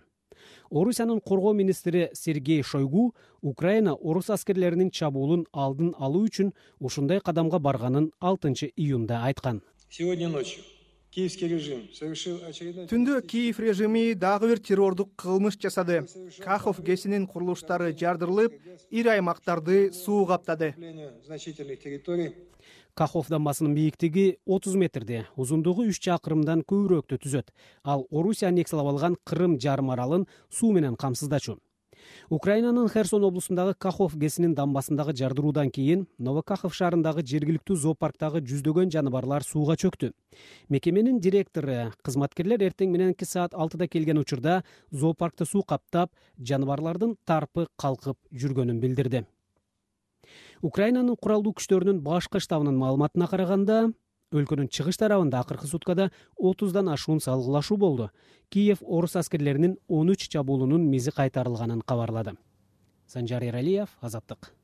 орусиянын 0.71 1.21
коргоо 1.21 1.53
министри 1.53 2.11
сергей 2.13 2.63
шойгу 2.63 3.15
украина 3.43 3.95
орус 3.95 4.31
аскерлеринин 4.31 4.91
чабуулун 4.91 5.47
алдын 5.53 5.95
алуу 5.99 6.27
үчүн 6.29 6.53
ушундай 6.79 7.21
кадамга 7.21 7.59
барганын 7.59 8.13
алтынчы 8.21 8.71
июнда 8.77 9.25
айткан. 9.25 9.63
Сегодня 9.91 10.29
ночью 10.29 10.63
киевский 11.11 11.49
режим 11.49 11.89
совершил 11.95 12.41
очередной 12.47 12.87
түндө 12.87 13.23
киев 13.27 13.59
режими 13.59 14.13
дагы 14.13 14.49
бир 14.49 14.59
террордук 14.59 15.15
кылмыш 15.17 15.59
жасады. 15.59 16.05
Кахов 16.45 16.83
гэсинин 16.83 17.27
курулуштары 17.27 17.93
жардырылып 17.93 18.53
ири 18.91 19.09
аймактарды 19.09 19.93
суу 19.93 20.27
каптады 20.27 20.75
значительных 21.25 21.81
территорий 21.81 22.35
кахов 22.97 23.29
дамбасынын 23.29 23.75
бийиктиги 23.77 24.39
отуз 24.47 24.75
метрди 24.75 25.27
узундугу 25.37 25.85
үч 25.85 26.01
чакырымдан 26.01 26.65
көбүрөөктү 26.65 27.21
түзөт. 27.21 27.53
Ал 27.85 28.07
орусия 28.11 28.49
аннексиялап 28.49 28.89
алган 28.95 29.19
кырым 29.29 29.61
жарым 29.61 29.93
аралын 29.93 30.25
суу 30.49 30.73
менен 30.73 30.97
камсыздачу. 30.97 31.59
Украинанын 32.31 32.89
херсон 32.89 33.25
облусундагы 33.25 33.75
кахов 33.75 34.17
гэсинин 34.17 34.55
дамбасындагы 34.55 35.13
жардыруудан 35.13 35.71
кийин 35.71 36.07
новокахов 36.19 36.75
шаарындагы 36.75 37.23
жергиликтүү 37.27 37.77
зоопарктагы 37.85 38.41
жүздөгөн 38.49 38.91
жаныбарлар 38.95 39.45
сууга 39.45 39.77
чөктү. 39.77 40.13
Мекеменин 40.69 41.21
директору 41.21 41.93
кызматкерлер 42.03 42.65
эртең 42.71 42.93
мененки 42.93 43.29
саат 43.29 43.55
алтыда 43.55 43.89
келген 43.89 44.19
учурда 44.19 44.63
зоопаркты 44.91 45.45
суу 45.45 45.63
каптап 45.63 46.13
жаныбарлардын 46.39 47.17
тарпы 47.27 47.69
калкып 47.77 48.19
жүргөнүн 48.33 48.81
билдирди 48.81 49.27
украинанын 50.67 51.17
куралдуу 51.23 51.55
күчтөрүнүн 51.59 52.03
башкы 52.03 52.41
штабынын 52.43 52.77
маалыматына 52.81 53.29
караганда 53.31 53.79
өлкөнүн 54.35 54.69
чыгыш 54.75 54.99
тарабында 54.99 55.45
акыркы 55.45 55.71
суткада 55.71 56.11
отуздан 56.37 56.91
ашуун 56.91 57.21
салгылашуу 57.23 57.77
болду. 57.77 58.11
Киев 58.51 58.83
орус 58.83 59.17
аскерлеринин 59.17 59.79
он 59.89 60.11
үч 60.11 60.29
чабуулунун 60.29 60.91
мизи 60.91 61.15
кайтарылганын 61.15 61.83
кабарлады. 61.83 62.35
Санжар 63.07 63.45
эралиев 63.47 63.95
азаттык 64.01 64.56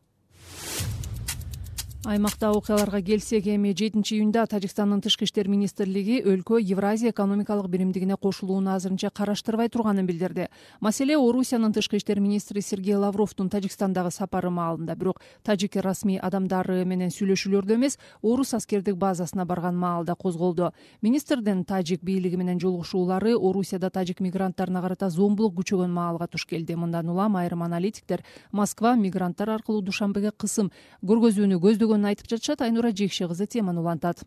аймактагы 2.05 2.59
окуяларга 2.59 3.01
келсек 3.01 3.47
эми 3.47 3.71
жетинчи 3.79 4.17
июнда 4.17 4.43
тажикстандын 4.51 5.01
тышкы 5.01 5.23
иштер 5.23 5.47
министрлиги 5.47 6.17
өлкө 6.27 6.59
евразия 6.59 7.13
экономикалык 7.13 7.69
биримдигине 7.71 8.17
кошулууну 8.17 8.73
азырынча 8.75 9.11
караштырбай 9.11 9.69
турганын 9.69 10.07
билдирди. 10.07 10.49
Маселе 10.81 11.17
орусиянын 11.17 11.73
тышкы 11.73 11.99
иштер 11.99 12.19
министри 12.19 12.61
сергей 12.61 12.97
лавровдун 12.97 13.49
тажикстандагы 13.49 14.11
сапары 14.11 14.51
маалында. 14.51 14.97
Бирок 14.97 15.21
тажик 15.45 15.77
расмий 15.77 16.19
адамдары 16.19 16.85
менен 16.85 17.11
сүйлөшүүлөрдө 17.11 17.75
эмес 17.77 17.99
орус 18.21 18.53
аскердик 18.55 18.97
базасына 18.97 19.47
барган 19.47 19.79
маалда 19.79 20.17
козголду 20.17 20.73
министрдин 21.03 21.65
тажик 21.65 22.03
бийлиги 22.03 22.35
менен 22.35 22.59
жолугушуулары 22.59 23.37
орусияда 23.37 23.91
тажик 23.91 24.19
мигранттарына 24.19 24.83
карата 24.83 25.09
зомбулук 25.09 25.55
күчөгөн 25.55 25.91
маалга 25.91 26.27
туш 26.27 26.47
келди. 26.47 26.75
Мындан 26.75 27.09
улам 27.09 27.37
айрым 27.37 27.63
аналитиктер. 27.63 28.25
Москва 28.51 28.97
мигранттар 28.97 29.51
аркылуу 29.51 29.83
душанбеге 29.83 30.33
кысым 30.33 30.73
көргөзүүнү 31.07 31.61
көздөгөн 31.63 31.92
айтып 32.01 32.29
жатышат 32.29 32.63
айнура 32.63 32.91
жекше 32.91 33.29
кызы 33.29 33.47
теманы 33.47 33.81
улантат. 33.81 34.25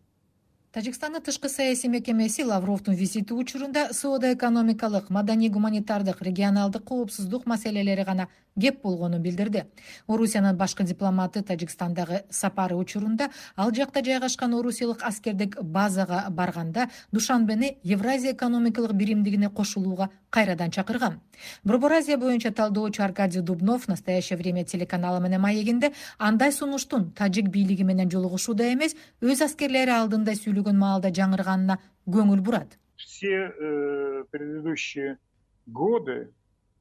Тажикстандын 0.72 1.22
тышкы 1.22 1.48
саясий 1.48 1.88
мекемеси 1.88 2.42
лавровдун 2.44 2.94
визити 2.94 3.32
учурунда 3.32 3.92
соода 3.92 4.34
экономикалык 4.34 5.10
маданий 5.10 5.48
гуманитардык 5.48 6.20
регионалдык 6.20 6.84
коопсуздук 6.84 7.46
маселелери 7.46 8.04
гана 8.04 8.28
кеп 8.60 8.82
болгонун 8.82 9.22
билдирди. 9.22 9.64
Орусиянын 10.06 10.56
башкы 10.56 10.84
дипломаты 10.84 11.42
тажикстандагы 11.42 12.22
сапары 12.30 12.76
учурунда 12.76 13.30
ал 13.56 13.72
жакта 13.74 14.02
жайгашкан 14.04 14.54
орусиялык 14.54 15.02
аскердик 15.02 15.60
базага 15.62 16.24
барганда 16.30 16.88
душанбени 17.12 17.78
евразия 17.82 18.32
экономикалык 18.32 18.92
биримдигине 18.92 19.50
кошулууга 19.50 20.10
кайрадан 20.30 20.70
чакырган. 20.70 21.20
Борбор 21.64 21.92
азия 21.92 22.16
боюнча 22.16 22.52
талдоочу 22.52 23.02
аркадий 23.02 23.40
дубнов 23.40 23.88
настоящее 23.88 24.38
время 24.38 24.64
телеканалы 24.64 25.20
менен 25.20 25.40
маегинде 25.40 25.92
андай 26.18 26.52
сунуштун 26.52 27.12
тажик 27.12 27.48
бийлиги 27.48 27.82
менен 27.82 28.10
жолугушууда 28.10 28.72
эмес 28.72 28.96
өз 29.20 29.42
аскерлери 29.42 29.90
алдында 29.90 30.34
сүйлөгөн 30.34 30.76
маалда 30.78 31.10
жаңырганына 31.10 31.78
көңүл 32.06 32.40
бурат. 32.40 32.78
Все 32.96 33.52
э, 33.52 34.24
предыдущие 34.30 35.18
годы 35.66 36.30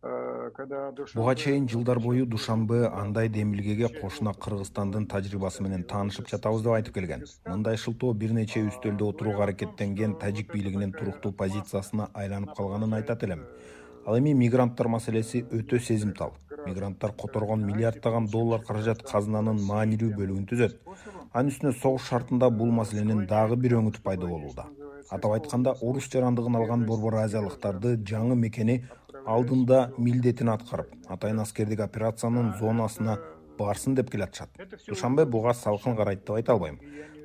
буга 0.06 1.36
чейин 1.36 1.68
жылдар 1.68 2.00
бою 2.00 2.26
душанбе 2.26 2.86
андай 2.88 3.30
демилгеге 3.30 3.90
кошуна 4.02 4.34
кыргызстандын 4.34 5.08
тажрыйбасы 5.10 5.64
менен 5.64 5.84
таанышып 5.84 6.30
жатабыз 6.30 6.62
деп 6.62 6.74
айтып 6.78 6.94
келген. 6.94 7.24
Мындай 7.48 7.78
шылтоо 7.78 8.14
бир 8.14 8.36
нече 8.38 8.62
үстөлдө 8.68 9.10
отурууга 9.10 9.44
аракеттенген 9.48 10.16
тажик 10.22 10.54
бийлигинин 10.54 10.94
туруктуу 10.94 11.32
позициясына 11.32 12.10
айланып 12.14 12.54
калганын 12.56 12.94
айтат 12.94 13.24
элем. 13.24 13.46
Ал 14.06 14.20
эми 14.20 14.34
мигранттар 14.34 14.88
маселеси 14.88 15.42
өтө 15.42 15.80
сезимтал. 15.80 16.34
Мигранттар 16.68 17.12
которгон 17.12 17.66
миллиарддаган 17.66 18.28
доллар 18.28 18.62
каражат 18.62 19.02
казынанын 19.02 19.62
маанилүү 19.66 20.14
бөлүгүн 20.20 20.46
түзөт. 20.52 20.80
анын 21.34 21.52
үстүнө 21.52 21.74
согуш 21.82 22.10
шартында 22.10 22.50
бул 22.50 22.72
маселенин 22.72 23.26
дагы 23.28 23.56
бир 23.56 23.80
өңүтү 23.80 24.02
пайда 24.04 24.28
болууда 24.28 24.70
атап 25.12 25.34
айтканда 25.38 25.76
орус 25.82 26.08
жарандыгын 26.14 26.56
алган 26.60 26.86
борбор 26.90 27.18
азиялыктарды 27.22 27.96
жаңы 28.12 28.36
мекени 28.36 28.78
алдында 29.26 29.80
милдетин 29.98 30.50
аткарып 30.54 30.94
атайын 31.10 31.42
аскердик 31.44 31.82
операциянын 31.86 32.54
зонасына 32.60 33.18
барсын 33.60 33.96
деп 33.98 34.12
келатышат 34.12 34.50
душанбе 34.88 35.26
буга 35.26 35.54
салкын 35.54 35.96
карайт 35.98 36.22
деп 36.22 36.36
айта 36.38 36.54
албайм. 36.54 36.80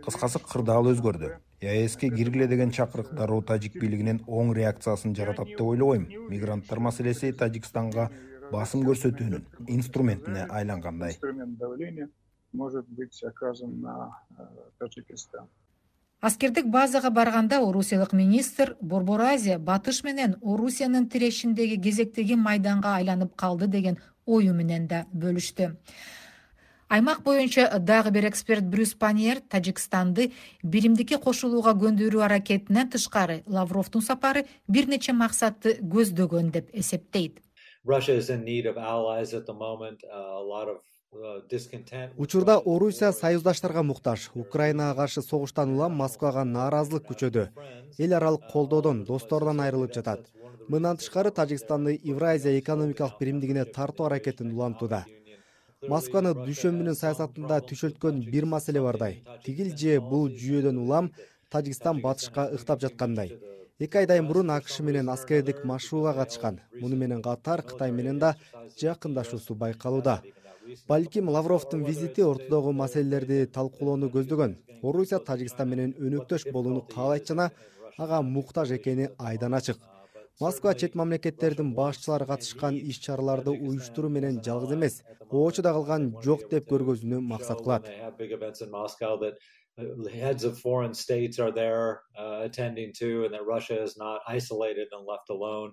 Кыскасы 0.04 0.40
кырдаал 0.40 0.88
өзгөрдү. 0.92 1.34
Еаэске 1.60 2.08
киргиле 2.08 2.46
деген 2.48 2.70
чакырык 2.70 3.12
дароо 3.14 3.42
тажик 3.42 3.74
бийлигинин 3.80 4.22
оң 4.26 4.54
реакциясын 4.56 5.14
жаратат 5.16 5.50
деп 5.52 5.66
ойлобойм 5.66 6.06
мигранттар 6.30 6.80
маселеси 6.80 7.32
тажикстанга 7.32 8.08
басым 8.52 8.86
көрсөтүүнүн 8.86 9.44
инструментине 9.68 10.46
айлангандай. 10.48 11.18
Инструмент 11.18 11.58
давления 11.58 12.08
может 12.52 12.88
быть 12.88 13.22
оказан 13.22 13.80
на 13.80 14.16
э, 14.38 14.42
таджикистан 14.78 15.48
аскердик 16.20 16.66
базага 16.66 17.10
барганда 17.10 17.60
орусиялык 17.64 18.12
министр 18.12 18.76
борбор 18.80 19.20
азия 19.20 19.58
батыш 19.58 20.02
менен 20.04 20.36
орусиянын 20.42 21.08
тирешиндеги 21.08 21.80
кезектеги 21.80 22.34
майданга 22.34 22.94
айланып 22.96 23.34
калды 23.36 23.66
деген 23.66 23.98
ою 24.26 24.54
менен 24.54 24.86
да 24.86 25.06
бөлүштү. 25.14 25.76
Аймак 26.88 27.22
боюнча 27.22 27.78
дагы 27.78 28.10
бир 28.10 28.26
эксперт 28.28 28.64
брюс 28.64 28.94
паньер 28.94 29.40
тажикстанды 29.40 30.32
биримдикке 30.62 31.18
кошулууга 31.18 31.72
көндүрүү 31.72 32.24
аракетинен 32.26 32.90
тышкары 32.90 33.42
лавровдун 33.46 34.02
сапары 34.02 34.44
бир 34.68 34.88
нече 34.88 35.12
максатты 35.12 35.78
көздөгөн 35.80 36.50
деп 36.50 36.68
эсептейт 36.74 37.40
учурда 42.16 42.58
орусия 42.58 43.12
союздаштарга 43.12 43.82
муктаж. 43.82 44.30
Украинага 44.34 44.94
каршы 44.94 45.22
согуштан 45.22 45.74
улам 45.74 45.96
москвага 45.98 46.44
нааразылык 46.44 47.04
күчөдү. 47.10 47.48
Эл 47.98 48.14
аралык 48.14 48.46
колдоодон 48.52 49.04
досторунан 49.04 49.60
айрылып 49.60 49.92
жатат. 49.94 50.20
Мындан 50.68 50.96
тышкары 50.98 51.30
тажикстанды 51.30 51.98
евразия 52.04 52.58
экономикалык 52.60 53.18
биримдигине 53.20 53.64
тартуу 53.64 54.06
аракетин 54.06 54.52
улантууда. 54.54 55.04
Москваны 55.88 56.34
дүйшөмбүнүн 56.46 56.94
саясатында 56.94 57.60
түшөлткөн 57.68 58.24
бир 58.30 58.46
маселе 58.46 58.80
бардай. 58.80 59.24
Тигил 59.44 59.76
же 59.76 60.00
бул 60.00 60.28
жүйөдөн 60.30 60.78
улам 60.78 61.10
тажикстан 61.50 62.00
батышка 62.00 62.50
ыктап 62.54 62.80
жаткандай. 62.80 63.38
Эки 63.80 63.96
айдан 63.96 64.26
мурун 64.26 64.50
акш 64.50 64.78
менен 64.80 65.08
аскердик 65.08 65.64
машыгууга 65.64 66.14
катышкан. 66.14 66.60
Муну 66.80 66.96
менен 66.96 67.22
катар 67.22 67.62
кытай 67.62 67.90
менен 67.90 68.18
да 68.18 68.36
жакындашуусу 68.78 69.54
байкалууда 69.54 70.22
балким 70.88 71.28
лавровдун 71.28 71.84
визити 71.84 72.22
ортодогу 72.22 72.72
маселелерди 72.72 73.46
талкуулоону 73.46 74.10
көздөгөн. 74.10 74.56
Орусия 74.82 75.18
тажикстан 75.18 75.68
менен 75.68 75.94
өнөктөш 75.98 76.50
болууну 76.52 76.82
каалайт 76.94 77.26
жана 77.28 77.50
ага 77.98 78.22
муктаж 78.22 78.72
экени 78.78 79.08
айдан 79.18 79.54
ачык. 79.54 79.78
Москва 80.40 80.74
чет 80.74 80.94
мамлекеттердин 80.94 81.74
башчылары 81.74 82.26
катышкан 82.26 82.76
иш 82.76 82.98
чараларды 83.06 83.50
уюштуруу 83.50 84.10
менен 84.10 84.40
жалгыз 84.44 84.72
эмес 84.76 85.02
оочуда 85.30 85.72
калган 85.76 86.14
жок 86.24 86.48
деп 86.50 86.68
көргөзүүнү 86.72 87.20
максат 87.20 87.60
кылат. 87.64 87.84
Heads 90.12 90.44
of 90.44 90.58
foreign 90.58 90.92
states 90.92 91.38
are 91.38 91.52
there 91.52 92.02
uh, 92.18 92.40
attending 92.48 92.92
to 93.00 93.24
and 93.24 93.32
that 93.32 93.46
russia 93.46 93.82
is 93.82 93.96
not 93.96 94.20
isolated 94.28 94.88
and 94.92 95.06
left 95.06 95.30
alone 95.30 95.72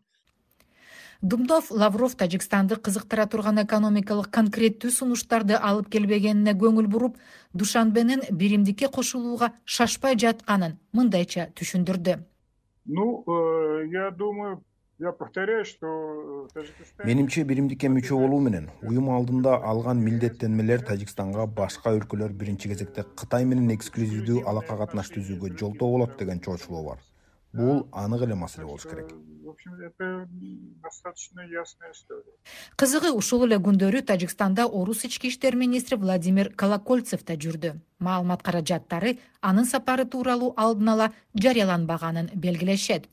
думдов 1.21 1.71
лавров 1.71 2.15
тажикстанды 2.15 2.75
кызыктыра 2.75 3.25
турган 3.27 3.61
экономикалык 3.63 4.29
конкреттүү 4.29 4.91
сунуштарды 4.91 5.57
алып 5.57 5.89
келбегенине 5.89 6.53
көңүл 6.53 6.87
буруп 6.87 7.17
душанбенин 7.53 8.21
биримдикке 8.31 8.87
кошулууга 8.87 9.51
шашпай 9.65 10.17
жатканын 10.17 10.77
мындайча 10.93 11.49
түшүндүрдү. 11.55 12.19
Ну 12.85 13.23
э, 13.27 13.87
я 13.91 14.11
думаю 14.11 14.61
я 14.99 15.11
повторяю 15.11 15.65
что 15.65 16.47
э, 16.55 17.05
менимче 17.05 17.43
биримдикке 17.43 17.89
мүчө 17.89 18.17
болуу 18.17 18.39
менен 18.41 18.69
уюм 18.81 19.11
алдында 19.13 19.57
алган 19.71 19.99
милдеттенмелер 20.01 20.81
тажикстанга 20.87 21.45
башка 21.45 21.93
өлкөлөр 21.97 22.33
биринчи 22.33 22.71
кезекте 22.71 23.05
кытай 23.21 23.45
менен 23.45 23.69
эксклюзивдүү 23.75 24.47
алака 24.49 24.77
катнаш 24.79 25.11
түзүүгө 25.13 25.53
жолтоо 25.59 25.91
болот 25.91 26.17
деген 26.17 26.41
чоочулоо 26.41 26.83
бар 26.89 27.03
бул 27.57 27.87
анык 27.91 28.21
эле 28.27 28.35
маселе 28.35 28.65
болуш 28.65 28.83
керек. 28.83 29.11
В 29.43 29.49
общем 29.49 29.73
это 29.81 30.27
достаточно 30.83 31.41
ясная 31.41 31.91
история. 31.91 32.35
Кызыгы 32.75 33.11
ушул 33.11 33.45
эле 33.45 33.57
күндөрү 33.57 34.01
тажикстанда 34.05 34.65
орус 34.65 35.03
ички 35.05 35.27
иштер 35.27 35.55
министри 35.55 35.95
владимир 35.95 36.53
колокольцев 36.53 37.25
да 37.25 37.33
жүрдү. 37.33 37.75
Маалымат 37.99 38.43
каражаттары 38.43 39.17
анын 39.41 39.65
сапары 39.65 40.05
тууралуу 40.05 40.53
алдын 40.55 40.89
ала 40.89 41.11
жарыяланбаганын 41.33 42.31
белгилешет 42.35 43.09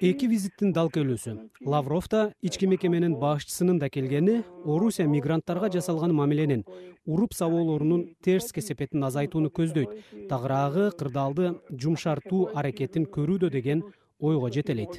эки 0.00 0.26
визиттин 0.26 0.72
дал 0.72 0.90
келүүсү 0.90 1.36
лавров 1.62 2.08
да 2.10 2.32
ички 2.42 2.66
мекеменин 2.66 3.14
башчысынын 3.14 3.78
да 3.78 3.88
келгени 3.88 4.42
орусия 4.64 5.06
мигранттарга 5.06 5.70
жасалган 5.70 6.14
мамиленин 6.14 6.64
уруп 7.06 7.34
сабоолорунун 7.34 8.16
терс 8.22 8.50
кесепетин 8.52 9.04
азайтууну 9.04 9.50
көздөйт. 9.50 9.90
Тагыраагы 10.28 10.90
кырдаалды 10.98 11.54
жумшартуу 11.70 12.50
аракетин 12.54 13.06
көрүүдө 13.06 13.50
деген 13.50 13.84
ойго 14.18 14.50
жетелейт. 14.50 14.98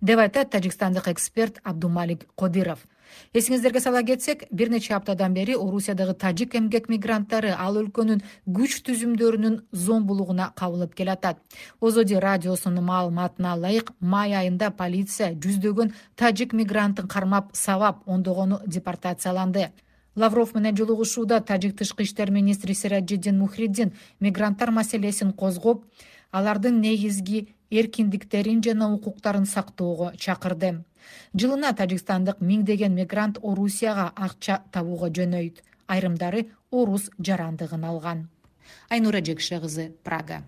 Деп 0.00 0.18
айтат 0.18 0.50
тажикстандык 0.50 1.08
эксперт 1.08 1.60
абдумалик 1.64 2.26
кодиров 2.34 2.86
эсиңиздерге 3.34 3.80
сала 3.80 4.02
кетсек 4.02 4.44
бир 4.50 4.70
нече 4.70 4.94
аптадан 4.94 5.34
бери 5.34 5.54
орусиядагы 5.54 6.14
тажик 6.14 6.54
эмгек 6.54 6.88
мигранттары 6.88 7.54
ал 7.56 7.78
өлкөнүн 7.80 8.22
күч 8.58 8.80
түзүмдөрүнүн 8.88 9.62
зомбулугуна 9.72 10.52
кабылып 10.56 10.94
келатат. 10.94 11.38
Озоди 11.80 12.14
радиосунун 12.14 12.84
маалыматына 12.84 13.56
ылайык 13.56 13.92
май 14.00 14.34
айында 14.34 14.70
полиция 14.70 15.32
жүздөгөн 15.34 15.92
тажик 16.16 16.52
мигранттын 16.52 17.08
кармап 17.08 17.50
сабап 17.52 18.02
ондогону 18.06 18.60
депортацияланды. 18.66 19.70
Лавров 20.16 20.54
менен 20.54 20.76
жолугушууда 20.76 21.40
тажик 21.40 21.76
тышкы 21.76 22.04
иштер 22.04 22.30
министри 22.30 22.72
сираджиддин 22.72 23.38
мухриддин 23.38 23.92
мигранттар 24.20 24.70
маселесин 24.70 25.32
козгоп 25.32 25.84
алардын 26.30 26.80
негизги 26.80 27.48
эркиндиктерин 27.70 28.62
жана 28.62 28.92
укуктарын 28.94 29.44
сактоого 29.46 30.12
чакырды 30.16 30.84
жылына 31.34 31.72
тажикстандык 31.76 32.40
миңдеген 32.40 32.94
мигрант 32.94 33.38
орусияга 33.42 34.10
акча 34.16 34.62
табууга 34.72 35.10
жөнөйт. 35.10 35.62
Айрымдары 35.86 36.48
орус 36.70 37.10
жарандыгын 37.18 37.84
алган. 37.84 38.28
Айнура 38.90 39.22
жекше 39.22 39.60
кызы 39.62 39.92
прага 40.02 40.42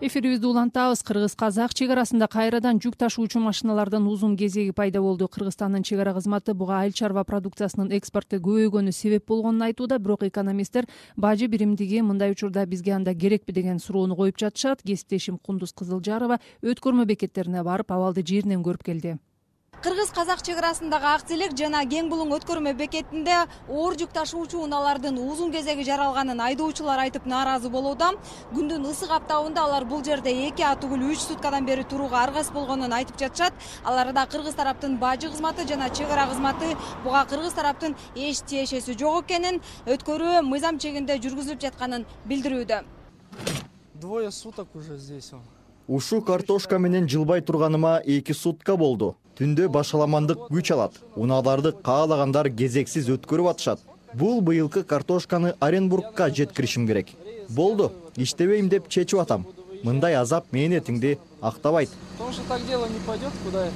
эфирибизди 0.00 0.46
улантабыз. 0.46 1.02
Кыргыз 1.02 1.34
казак 1.36 1.74
чек 1.74 1.90
арасында 1.92 2.26
кайрадан 2.28 2.80
жүк 2.80 2.96
ташуучу 2.96 3.40
машиналардын 3.44 4.06
узун 4.08 4.36
кезеги 4.36 4.72
пайда 4.72 5.00
болду. 5.00 5.28
Кыргызстандын 5.28 5.82
чек 5.82 6.00
ара 6.00 6.14
кызматы 6.14 6.54
буга 6.54 6.80
айыл 6.80 6.92
чарба 6.92 7.24
продукциясынын 7.24 7.92
экспорту 7.98 8.40
көбөйгөнү 8.40 8.92
себеп 8.92 9.28
болгонун 9.28 9.68
айтууда 9.68 9.98
бирок 9.98 10.24
экономисттер 10.24 10.88
бажы 11.16 11.46
биримдиги 11.46 12.00
мындай 12.00 12.32
учурда 12.32 12.66
бизге 12.66 12.92
анда 12.92 13.14
керекпи 13.14 13.52
деген 13.52 13.78
суроону 13.78 14.16
коюп 14.16 14.38
жатышат. 14.38 14.82
Кесиптешим 14.82 15.38
кундуз 15.38 15.72
кызылжарова 15.72 16.40
өткөрмө 16.62 17.04
бекеттерине 17.04 17.62
барып 17.62 17.92
абалды 17.92 18.24
жеринен 18.26 18.64
көрүп 18.64 18.84
келди 18.84 19.18
кыргыз 19.82 20.10
казак 20.12 20.42
чек 20.44 20.58
арасындагы 20.60 21.06
акча 21.08 21.32
элек 21.32 21.54
жана 21.56 21.80
кең 21.88 22.10
булуң 22.12 22.34
өткөрмө 22.36 22.74
бекетинде 22.76 23.36
оор 23.64 23.94
жүк 23.96 24.10
ташуучу 24.12 24.58
унаалардын 24.66 25.16
узун 25.22 25.52
кезеги 25.54 25.86
жаралганын 25.88 26.40
айдоочулар 26.46 27.00
айтып 27.06 27.24
нааразы 27.24 27.70
болууда. 27.72 28.10
Күндүн 28.52 28.84
ысык 28.90 29.14
аптабында 29.16 29.62
алар 29.64 29.86
бул 29.88 30.02
жерде 30.04 30.34
эки 30.48 30.66
а 30.68 30.74
түгүл 30.76 31.06
үч 31.08 31.24
суткадан 31.24 31.64
бери 31.64 31.84
турууга 31.88 32.20
аргасыз 32.26 32.52
болгонун 32.52 32.92
айтып 32.92 33.16
жатышат. 33.22 33.54
Ал 33.84 33.96
арада 34.02 34.26
кыргыз 34.26 34.58
тараптын 34.58 34.98
бажы 35.00 35.30
кызматы 35.32 35.64
жана 35.68 35.88
чек 35.88 36.10
ара 36.10 36.26
кызматы 36.28 36.76
буга 37.04 37.24
кыргыз 37.30 37.56
тараптын 37.56 37.96
эч 38.14 38.42
тиешеси 38.44 38.98
жок 38.98 39.24
экенин 39.24 39.62
өткөрүү 39.86 40.42
мыйзам 40.44 40.76
чегинде 40.78 41.16
жүргүзүлүп 41.24 41.64
жатканын 41.64 42.04
билдирүүдө. 42.28 42.82
Двое 43.94 44.30
суток 44.30 44.74
уже 44.74 44.98
здесь 44.98 45.32
ушу 45.90 46.22
картошка 46.22 46.78
менен 46.78 47.08
жылбай 47.08 47.40
турганыма 47.40 48.00
эки 48.06 48.32
сутка 48.32 48.76
болду. 48.76 49.16
Түндө 49.38 49.66
башаламандык 49.74 50.46
күч 50.52 50.70
алат. 50.72 51.00
Унааларды 51.16 51.72
каалагандар 51.72 52.50
кезексиз 52.50 53.08
өткөрүп 53.10 53.50
атышат. 53.50 53.80
Бул 54.14 54.40
быйылкы 54.40 54.84
картошканы 54.84 55.54
оренбургка 55.58 56.30
жеткиришим 56.30 56.86
керек. 56.86 57.08
Болду 57.48 57.90
иштебейм 58.16 58.68
деп 58.68 58.88
чечип 58.88 59.18
атам. 59.18 59.46
Мындай 59.82 60.14
азап 60.14 60.52
мээнетиңди 60.52 61.18
актабайт. 61.40 61.90
Потому 62.12 62.32
что 62.32 62.42
так 62.48 62.64
дело 62.66 62.86
не 62.86 63.00
пойдет 63.06 63.32
куда 63.44 63.66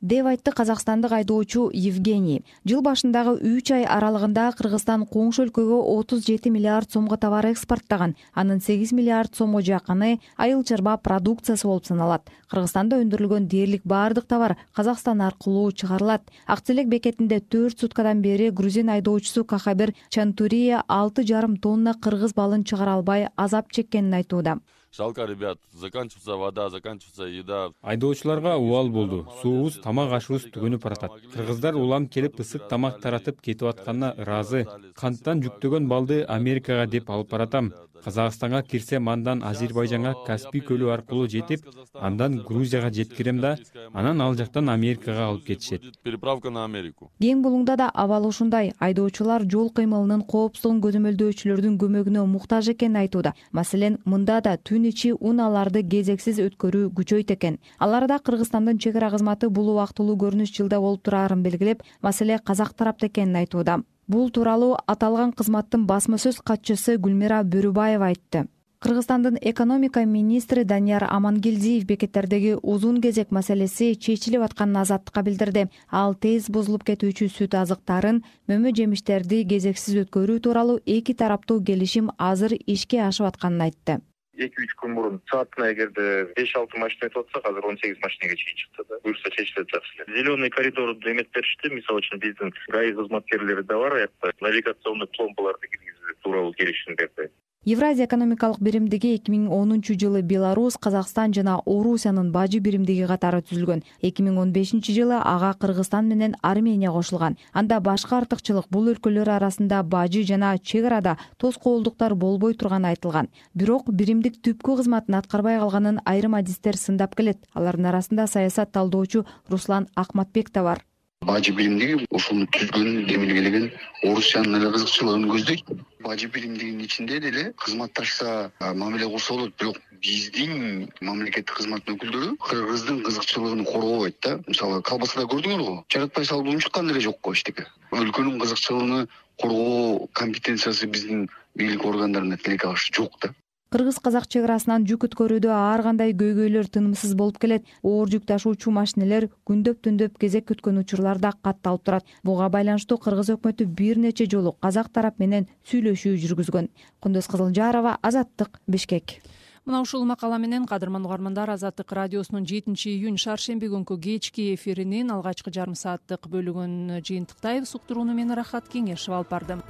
деп 0.00 0.26
айтты 0.26 0.52
казакстандык 0.52 1.12
айдоочу 1.12 1.68
евгений. 1.72 2.44
Жыл 2.64 2.80
башындагы 2.80 3.34
үч 3.36 3.70
ай 3.76 3.84
аралыгында 3.84 4.46
кыргызстан 4.56 5.04
коңшу 5.04 5.44
өлкөгө 5.44 5.80
отуз 5.92 6.24
жети 6.24 6.48
миллиард 6.50 6.90
сомго 6.92 7.18
товар 7.20 7.50
экспорттогон 7.50 8.16
анын 8.32 8.62
сегиз 8.64 8.92
миллиард 8.96 9.36
сомго 9.36 9.60
жакыны 9.60 10.18
айыл 10.36 10.64
чарба 10.64 10.96
продукциясы 10.96 11.66
болуп 11.66 11.84
саналат. 11.84 12.30
Кыргызстанда 12.48 12.96
өндүрүлгөн 13.04 13.46
дээрлик 13.46 13.84
баардык 13.84 14.24
товар 14.26 14.56
казакстан 14.74 15.20
аркылуу 15.20 15.70
чыгарылат. 15.72 16.22
Акча 16.46 16.72
элек 16.72 16.88
бекетинде 16.88 17.40
төрт 17.40 17.80
суткадан 17.80 18.22
бери 18.22 18.50
грузин 18.50 18.88
айдоочусу 18.88 19.44
кахабир 19.44 19.94
чантурия 20.08 20.82
алты 20.88 21.26
жарым 21.26 21.56
тонна 21.56 21.94
кыргыз 21.94 22.32
балын 22.34 22.64
чыгара 22.64 22.94
албай 22.94 23.28
азап 23.36 23.70
чеккенин 23.70 24.14
айтууда 24.14 24.60
жалко 24.96 25.24
ребят 25.24 25.58
заканчивается 25.72 26.36
вода 26.36 26.68
заканчивается 26.70 27.24
еда. 27.24 27.72
Айдоочуларга 27.82 28.56
убал 28.56 28.88
болду. 28.88 29.28
суубуз 29.42 29.80
тамак 29.80 30.12
ашыбыз 30.12 30.50
түгөнүп 30.50 30.82
баратат 30.82 31.12
кыргыздар 31.32 31.74
улам 31.74 32.08
келип 32.08 32.40
ысык 32.40 32.68
тамак 32.68 33.00
таратып 33.00 33.40
кетип 33.40 33.68
атканына 33.68 34.14
ыраазы. 34.18 34.66
канттан 34.94 35.42
жүктөгөн 35.42 35.86
балды 35.86 36.24
америкага 36.24 36.86
деп 36.86 37.10
алып 37.10 37.30
баратам 37.30 37.72
казакстанга 38.04 38.62
кирсем 38.62 39.08
андан 39.08 39.42
азербайжанга 39.42 40.14
каспий 40.26 40.60
көлү 40.60 40.90
аркылуу 40.94 41.28
жетип 41.28 41.66
андан 41.94 42.38
грузияга 42.46 42.90
жеткирем 42.92 43.40
да 43.40 43.56
анан 43.92 44.20
ал 44.20 44.34
жактан 44.34 44.68
америкага 44.68 45.26
алып 45.26 45.44
кетишет. 45.46 45.82
Переправка 46.02 46.50
на 46.50 46.64
америку. 46.64 47.10
Кең 47.20 47.42
булуңда 47.42 47.76
да 47.76 47.90
абал 47.94 48.26
ушундай. 48.26 48.72
Айдоочулар 48.78 49.44
жол 49.50 49.70
кыймылынын 49.70 50.24
коопсуздугун 50.26 50.80
көзөмөлдөөчүлөрдүн 50.86 51.78
көмөгүнө 51.80 52.24
муктаж 52.26 52.72
экенин 52.74 53.00
айтууда. 53.02 53.34
Маселен 53.52 53.98
мында 54.04 54.40
да 54.40 54.56
түн 54.56 54.88
ичи 54.90 55.12
унааларды 55.12 55.82
кезексиз 55.82 56.40
өткөрүү 56.46 56.90
күчөйт 56.96 57.34
экен. 57.36 57.58
Ал 57.78 57.94
арада 57.94 58.18
кыргызстандын 58.18 58.78
чек 58.78 58.96
ара 58.96 59.10
кызматы 59.10 59.50
бул 59.50 59.72
убактылуу 59.74 60.16
көрүнүш 60.16 60.54
жылда 60.56 60.80
болуп 60.80 61.02
турарын 61.04 61.42
белгилеп 61.42 61.82
маселе 62.02 62.38
казак 62.38 62.74
тарапта 62.74 63.06
экенин 63.06 63.36
айтууда 63.36 63.82
бул 64.10 64.30
тууралуу 64.34 64.72
аталган 64.92 65.32
кызматтын 65.38 65.84
басма 65.86 66.18
сөз 66.18 66.40
катчысы 66.50 66.96
гүлмира 67.04 67.44
бөрүбаева 67.52 68.10
айтты. 68.10 68.48
Кыргызстандын 68.80 69.36
экономика 69.50 70.04
министри 70.06 70.64
данияр 70.64 71.04
амангелдиев 71.04 71.84
бекеттердеги 71.84 72.54
узун 72.62 73.00
кезек 73.04 73.30
маселеси 73.30 73.94
чечилип 73.94 74.42
атканын 74.48 74.80
азаттыкка 74.82 75.22
билдирди. 75.22 75.66
Ал 75.90 76.14
тез 76.14 76.48
бузулуп 76.48 76.86
кетүүчү 76.88 77.28
сүт 77.36 77.58
азыктарын 77.62 78.22
мөмө 78.48 78.74
жемиштерди 78.76 79.44
кезексиз 79.44 80.06
өткөрүү 80.06 80.40
тууралуу 80.46 80.80
эки 80.86 81.14
тараптуу 81.14 81.62
келишим 81.62 82.10
азыр 82.18 82.56
ишке 82.66 83.04
ашып 83.04 83.28
атканын 83.34 83.68
айтты 83.68 84.00
эки 84.46 84.64
үч 84.64 84.72
күн 84.80 84.94
мурун 84.96 85.20
саатына 85.30 85.72
эгерде 85.72 86.06
беш 86.36 86.54
алты 86.56 86.80
машина 86.80 87.10
өтүп 87.10 87.28
атса 87.28 87.42
азыр 87.50 87.66
он 87.66 87.78
сегиз 87.78 88.00
машинеге 88.02 88.36
чейин 88.36 88.56
чыкты 88.62 88.84
да. 88.88 89.00
Буюрса 89.04 89.30
чечилет 89.36 89.68
жакшы 89.68 90.02
эле. 90.02 90.16
Зеленый 90.16 90.50
коридорду 90.50 91.12
эметип 91.12 91.34
беришти. 91.34 91.74
Мисалы 91.74 92.00
үчүн 92.00 92.22
биздин 92.24 92.54
гаи 92.68 92.94
кызматкерлери 92.96 93.62
да 93.62 93.78
бар 93.84 94.00
аякта 94.00 94.32
навигационный 94.40 95.10
пломбаларды 95.16 95.68
киргизүү 95.68 96.18
тууралуу 96.24 96.52
келишим 96.54 96.96
берди 96.96 97.30
евразия 97.64 98.06
экономикалык 98.06 98.56
биримдиги 98.64 99.10
эки 99.18 99.28
миң 99.28 99.50
онунчу 99.52 99.92
жылы 99.92 100.22
беларусь 100.24 100.78
казакстан 100.80 101.34
жана 101.36 101.58
орусиянын 101.66 102.30
бажы 102.32 102.58
биримдиги 102.58 103.04
катары 103.04 103.42
түзүлгөн. 103.42 103.82
Эки 104.00 104.24
миң 104.24 104.38
он 104.40 104.52
бешинчи 104.54 104.94
жылы 104.96 105.18
ага 105.20 105.52
кыргызстан 105.60 106.08
менен 106.08 106.36
армения 106.40 106.90
кошулган. 106.90 107.36
Анда 107.52 107.80
башкы 107.80 108.16
артыкчылык 108.16 108.70
бул 108.70 108.88
өлкөлөр 108.94 109.28
арасында 109.36 109.82
бажы 109.82 110.24
жана 110.24 110.56
чек 110.58 110.86
арада 110.86 111.18
тоскоолдуктар 111.36 112.14
болбой 112.14 112.54
турганы 112.54 112.94
айтылган. 112.94 113.28
Бирок 113.52 113.92
биримдик 113.92 114.40
түпкү 114.40 114.80
кызматын 114.80 115.20
аткарбай 115.20 115.60
калганын 115.60 116.00
айрым 116.06 116.40
адистер 116.40 116.80
сындап 116.80 117.14
келет. 117.14 117.44
Алардын 117.52 117.92
арасында 117.92 118.26
саясат 118.26 118.72
талдоочу 118.72 119.26
руслан 119.50 119.86
акматбек 119.94 120.50
да 120.50 120.62
бар 120.62 120.86
бажы 121.28 121.52
биримдиги 121.52 122.06
ушуну 122.16 122.46
түзгөн 122.56 123.04
демилгелеген 123.08 123.66
орусиянын 124.08 124.56
эле 124.58 124.70
кызыкчылыгын 124.74 125.26
көздөйт. 125.30 125.72
Бажы 126.06 126.28
биримдигинин 126.34 126.86
ичинде 126.86 127.18
деле 127.20 127.42
кызматташса 127.64 128.50
мамиле 128.60 129.06
курса 129.08 129.34
болот. 129.34 129.52
Бирок 129.60 129.76
биздин 130.00 130.88
мамлекеттик 131.00 131.54
кызматтын 131.58 131.98
өкүлдөрү 131.98 132.30
кыргыздын 132.46 133.02
кызыкчылыгын 133.04 133.64
коргобойт 133.68 134.16
да. 134.24 134.38
Мисалы 134.48 134.80
колбасада 134.82 135.28
көрдүңөр 135.34 135.66
го. 135.66 135.76
Жаратпай 135.92 136.24
салып 136.24 136.54
унчуккан 136.54 136.88
деле 136.88 137.04
жок 137.04 137.20
го 137.20 137.36
эчтеке. 137.36 137.68
Өлкөнүн 137.92 138.40
кызыкчылыгын 138.40 139.06
коргоо 139.36 140.08
компетенциясы 140.12 140.88
биздин 140.88 141.28
бийлик 141.54 141.84
органдарында 141.84 142.40
тилек 142.40 142.64
алыш 142.64 142.90
жок 142.96 143.20
да 143.20 143.34
кыргыз 143.70 144.00
казак 144.02 144.26
чек 144.26 144.42
арасынан 144.48 144.82
жүк 144.82 145.04
өткөрүүдө 145.06 145.50
ар 145.54 145.84
кандай 145.86 146.10
көйгөйлөр 146.18 146.66
тынымсыз 146.74 147.14
болуп 147.14 147.38
келет. 147.38 147.62
Оор 147.86 148.10
жүк 148.10 148.24
ташуучу 148.26 148.72
машинелер 148.74 149.28
күндөп 149.46 149.78
түндөп 149.86 150.18
кезек 150.18 150.48
күткөн 150.50 150.82
учурлар 150.82 151.22
да 151.22 151.30
катталып 151.30 151.84
турат. 151.86 152.08
Буга 152.26 152.48
байланыштуу 152.50 152.98
кыргыз 152.98 153.30
өкмөтү 153.36 153.68
бир 153.70 154.02
нече 154.02 154.26
жолу 154.26 154.56
казак 154.58 154.90
тарап 154.90 155.22
менен 155.22 155.46
сүйлөшүү 155.70 156.18
жүргүзгөн. 156.18 156.66
Кундуз 156.98 157.30
кызылжарова 157.30 157.94
азаттык 158.02 158.58
бишкек. 158.66 159.20
Мына 159.64 159.84
ушул 159.84 160.02
макала 160.04 160.38
менен 160.38 160.66
кадырман 160.66 161.06
угармандар 161.06 161.50
азаттык 161.54 161.92
радиосунун 161.92 162.48
жетинчи 162.48 162.90
июнь 162.90 163.22
шаршемби 163.22 163.70
күнкү 163.70 164.00
кечки 164.02 164.54
эфиринин 164.56 165.12
алгачкы 165.14 165.54
жарым 165.54 165.78
сааттык 165.78 166.26
бөлүгүн 166.26 167.04
жыйынтыктайбыз. 167.06 167.76
Уктурууну 167.78 168.18
мен 168.18 168.34
рахат 168.34 168.66
кеңешов 168.72 169.14
алып 169.14 169.30
бардым 169.30 169.62